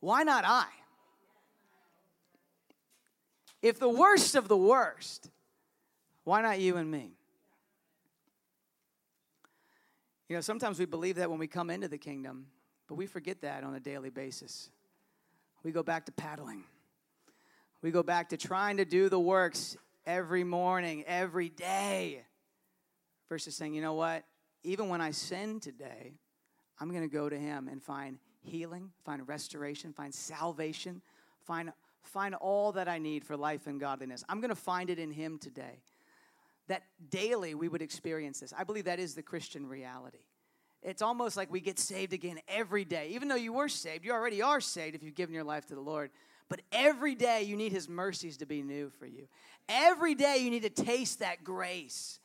[0.01, 0.67] why not I?
[3.61, 5.31] If the worst of the worst,
[6.25, 7.11] why not you and me?
[10.29, 12.47] You know, sometimes we believe that when we come into the kingdom,
[12.89, 14.71] but we forget that on a daily basis.
[15.63, 16.65] We go back to paddling.
[17.83, 19.77] We go back to trying to do the works
[20.07, 22.23] every morning, every day,
[23.29, 24.25] versus saying, you know what?
[24.63, 26.15] Even when I sin today,
[26.79, 31.03] I'm going to go to Him and find healing, find restoration, find salvation,
[31.45, 34.25] find, find all that I need for life and godliness.
[34.29, 35.83] I'm going to find it in Him today.
[36.69, 38.53] That daily we would experience this.
[38.57, 40.25] I believe that is the Christian reality.
[40.83, 43.11] It's almost like we get saved again every day.
[43.13, 45.75] Even though you were saved, you already are saved if you've given your life to
[45.75, 46.11] the Lord.
[46.49, 49.29] But every day you need His mercies to be new for you.
[49.69, 52.21] Every day you need to taste that grace.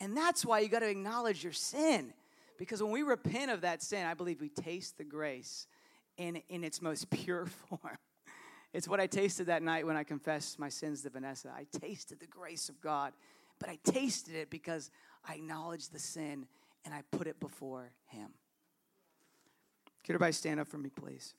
[0.00, 2.12] And that's why you got to acknowledge your sin.
[2.56, 5.66] Because when we repent of that sin, I believe we taste the grace
[6.16, 7.98] in, in its most pure form.
[8.72, 11.50] It's what I tasted that night when I confessed my sins to Vanessa.
[11.54, 13.12] I tasted the grace of God,
[13.58, 14.90] but I tasted it because
[15.26, 16.46] I acknowledged the sin
[16.84, 18.28] and I put it before Him.
[20.04, 21.34] Could everybody stand up for me, please?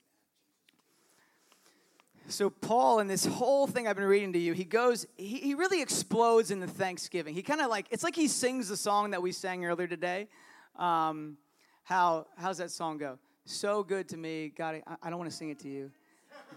[2.30, 5.54] So, Paul, in this whole thing I've been reading to you, he goes, he, he
[5.54, 7.34] really explodes in the thanksgiving.
[7.34, 10.28] He kind of like, it's like he sings the song that we sang earlier today.
[10.76, 11.38] Um,
[11.82, 13.18] how, how's that song go?
[13.46, 14.52] So good to me.
[14.56, 15.90] God, I, I don't want to sing it to you.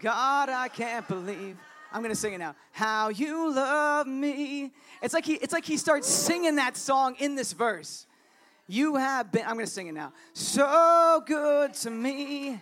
[0.00, 1.56] God, I can't believe.
[1.92, 2.54] I'm gonna sing it now.
[2.72, 4.72] How you love me.
[5.02, 8.06] It's like he, it's like he starts singing that song in this verse.
[8.66, 10.12] You have been, I'm gonna sing it now.
[10.32, 12.60] So good to me.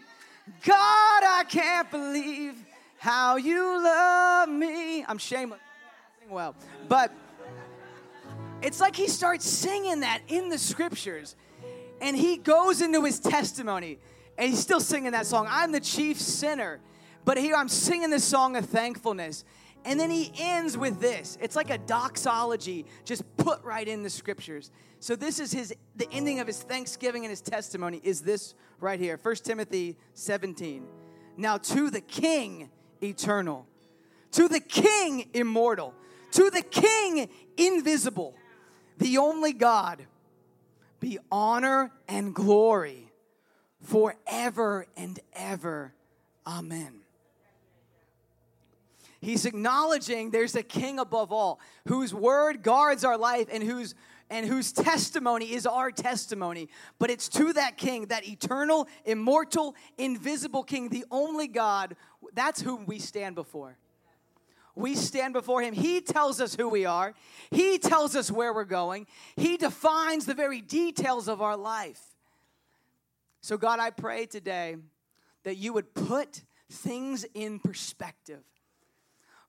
[0.65, 2.55] God, I can't believe
[3.03, 5.05] how you love me.
[5.05, 5.59] I'm shameless.
[6.31, 6.55] Well.
[6.89, 7.13] But
[8.63, 11.35] it's like he starts singing that in the scriptures.
[12.01, 13.99] And he goes into his testimony.
[14.39, 15.49] And he's still singing that song.
[15.51, 16.79] I'm the chief sinner.
[17.25, 19.45] But here I'm singing this song of thankfulness.
[19.85, 21.37] And then he ends with this.
[21.41, 24.71] It's like a doxology just put right in the scriptures.
[25.01, 29.01] So this is his the ending of his thanksgiving and his testimony is this right
[29.01, 29.19] here.
[29.21, 30.87] 1 Timothy 17.
[31.37, 32.71] Now to the king
[33.03, 33.67] eternal,
[34.33, 35.95] to the King immortal,
[36.33, 38.35] to the King invisible,
[38.99, 40.07] the only God,
[41.01, 43.13] be honor and glory
[43.83, 45.93] forever and ever.
[46.47, 47.01] Amen.
[49.21, 53.95] He's acknowledging there's a king above all whose word guards our life and whose
[54.33, 56.71] and whose testimony is our testimony.
[56.99, 61.97] But it's to that king, that eternal, immortal, invisible king, the only God.
[62.33, 63.77] That's whom we stand before.
[64.75, 65.75] We stand before him.
[65.75, 67.13] He tells us who we are,
[67.51, 69.07] he tells us where we're going,
[69.37, 72.01] he defines the very details of our life.
[73.43, 74.77] So, God, I pray today
[75.43, 78.43] that you would put things in perspective.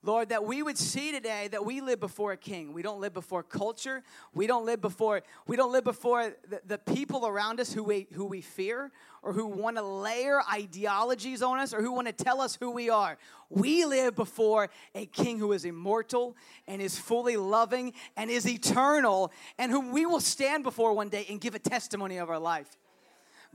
[0.05, 2.73] Lord, that we would see today that we live before a king.
[2.73, 4.03] We don't live before culture.
[4.33, 8.07] We don't live before, we don't live before the, the people around us who we,
[8.11, 8.91] who we fear
[9.21, 12.71] or who want to layer ideologies on us or who want to tell us who
[12.71, 13.17] we are.
[13.49, 16.35] We live before a king who is immortal
[16.67, 21.25] and is fully loving and is eternal and whom we will stand before one day
[21.29, 22.77] and give a testimony of our life.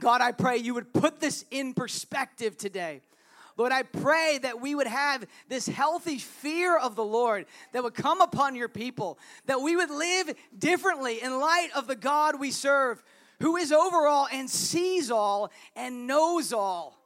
[0.00, 3.02] God, I pray you would put this in perspective today.
[3.58, 7.94] Lord, I pray that we would have this healthy fear of the Lord that would
[7.94, 12.52] come upon your people, that we would live differently in light of the God we
[12.52, 13.02] serve,
[13.40, 16.96] who is over all and sees all and knows all.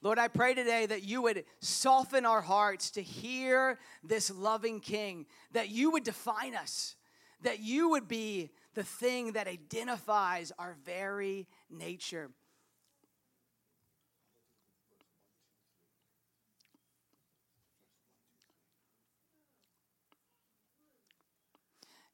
[0.00, 5.26] Lord, I pray today that you would soften our hearts to hear this loving King,
[5.52, 6.96] that you would define us,
[7.42, 12.30] that you would be the thing that identifies our very nature.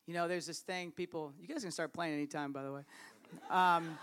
[0.06, 2.82] You know, there's this thing, people, you guys can start playing anytime, by the way.
[3.50, 3.98] Um,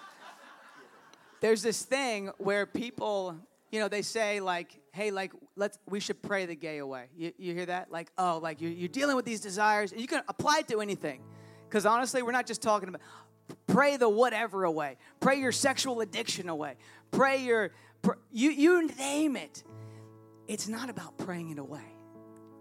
[1.40, 3.38] there's this thing where people,
[3.72, 7.06] you know, they say, like, hey, like, let's, we should pray the gay away.
[7.16, 7.90] You, you hear that?
[7.90, 9.94] Like, oh, like, you're, you're dealing with these desires.
[9.94, 11.22] And you can apply it to anything.
[11.70, 13.02] Because honestly, we're not just talking about,
[13.68, 14.98] pray the whatever away.
[15.22, 16.76] Pray your sexual addiction away.
[17.12, 19.64] Pray your, pr- you, you name it.
[20.50, 21.93] It's not about praying it away.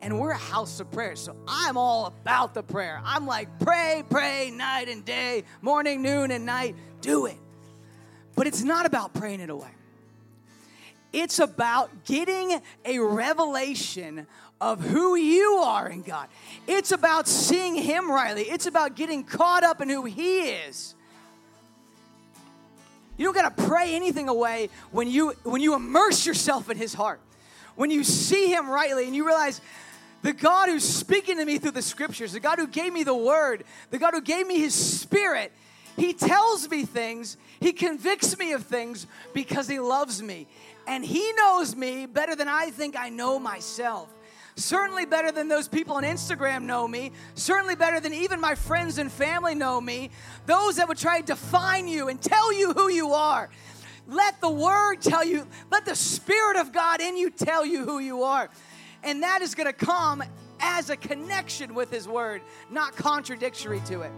[0.03, 1.15] And we're a house of prayer.
[1.17, 3.01] So I'm all about the prayer.
[3.05, 6.75] I'm like, pray, pray, night and day, morning, noon, and night.
[7.01, 7.39] Do it.
[8.35, 9.71] But it's not about praying it away.
[11.13, 14.27] It's about getting a revelation
[14.61, 16.29] of who you are in God.
[16.67, 18.43] It's about seeing Him rightly.
[18.43, 20.95] It's about getting caught up in who He is.
[23.19, 26.95] You don't got to pray anything away when you when you immerse yourself in His
[26.95, 27.21] heart.
[27.77, 29.61] When you see Him rightly and you realize
[30.23, 33.15] the God who's speaking to me through the scriptures, the God who gave me the
[33.15, 35.53] word, the God who gave me his spirit,
[35.97, 40.47] he tells me things, he convicts me of things because he loves me.
[40.87, 44.09] And he knows me better than I think I know myself.
[44.55, 47.13] Certainly better than those people on Instagram know me.
[47.35, 50.11] Certainly better than even my friends and family know me.
[50.47, 53.49] Those that would try to define you and tell you who you are.
[54.09, 57.99] Let the word tell you, let the Spirit of God in you tell you who
[57.99, 58.51] you are.
[59.05, 60.23] And that is going to come
[60.61, 62.41] as a connection with His Word,
[62.71, 64.13] not contradictory to it.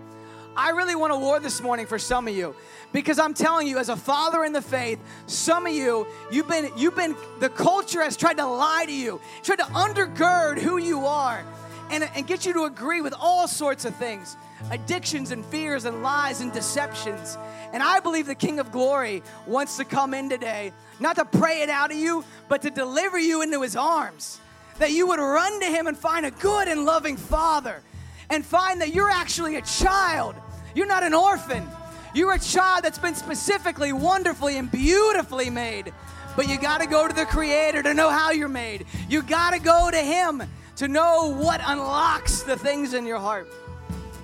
[0.57, 2.55] I really want to war this morning for some of you
[2.93, 6.71] because I'm telling you, as a father in the faith, some of you, you've been,
[6.77, 11.07] you've been, the culture has tried to lie to you, tried to undergird who you
[11.07, 11.45] are,
[11.91, 14.37] and, and get you to agree with all sorts of things
[14.71, 17.37] addictions and fears and lies and deceptions.
[17.73, 21.63] And I believe the King of Glory wants to come in today, not to pray
[21.63, 24.39] it out of you, but to deliver you into his arms
[24.79, 27.83] that you would run to Him and find a good and loving Father
[28.31, 30.35] and find that you're actually a child.
[30.75, 31.67] You're not an orphan.
[32.15, 35.93] You're a child that's been specifically, wonderfully, and beautifully made.
[36.37, 38.87] But you got to go to the Creator to know how you're made.
[39.09, 40.43] You got to go to Him
[40.77, 43.49] to know what unlocks the things in your heart.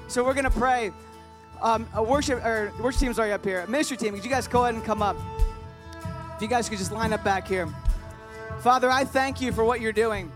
[0.09, 0.92] So we're going to pray.
[1.62, 3.66] Um, a worship or worship team's already up here.
[3.66, 5.16] Ministry team, could you guys go ahead and come up?
[6.36, 7.68] If you guys could just line up back here.
[8.61, 10.32] Father, I thank you for what you're doing.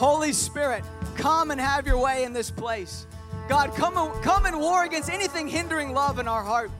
[0.00, 0.82] Holy Spirit,
[1.14, 3.06] come and have your way in this place.
[3.50, 6.70] God, come, come and war against anything hindering love in our heart.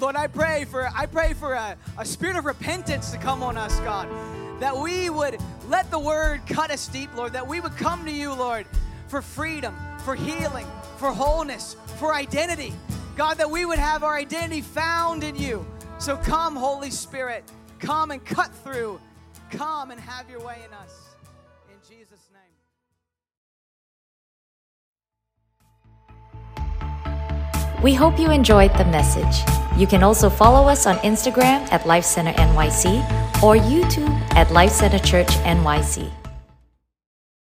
[0.00, 3.56] Lord, I pray for I pray for a, a spirit of repentance to come on
[3.56, 4.08] us, God.
[4.60, 7.32] That we would let the word cut us deep, Lord.
[7.32, 8.66] That we would come to you, Lord,
[9.06, 9.74] for freedom,
[10.04, 10.66] for healing,
[10.98, 12.72] for wholeness, for identity.
[13.16, 15.64] God, that we would have our identity found in you.
[15.98, 17.44] So come, Holy Spirit,
[17.78, 19.00] come and cut through
[19.50, 21.05] Come and have your way in us.
[27.86, 29.46] We hope you enjoyed the message.
[29.78, 32.98] You can also follow us on Instagram at Life Center NYC
[33.44, 36.10] or YouTube at Life Center Church NYC.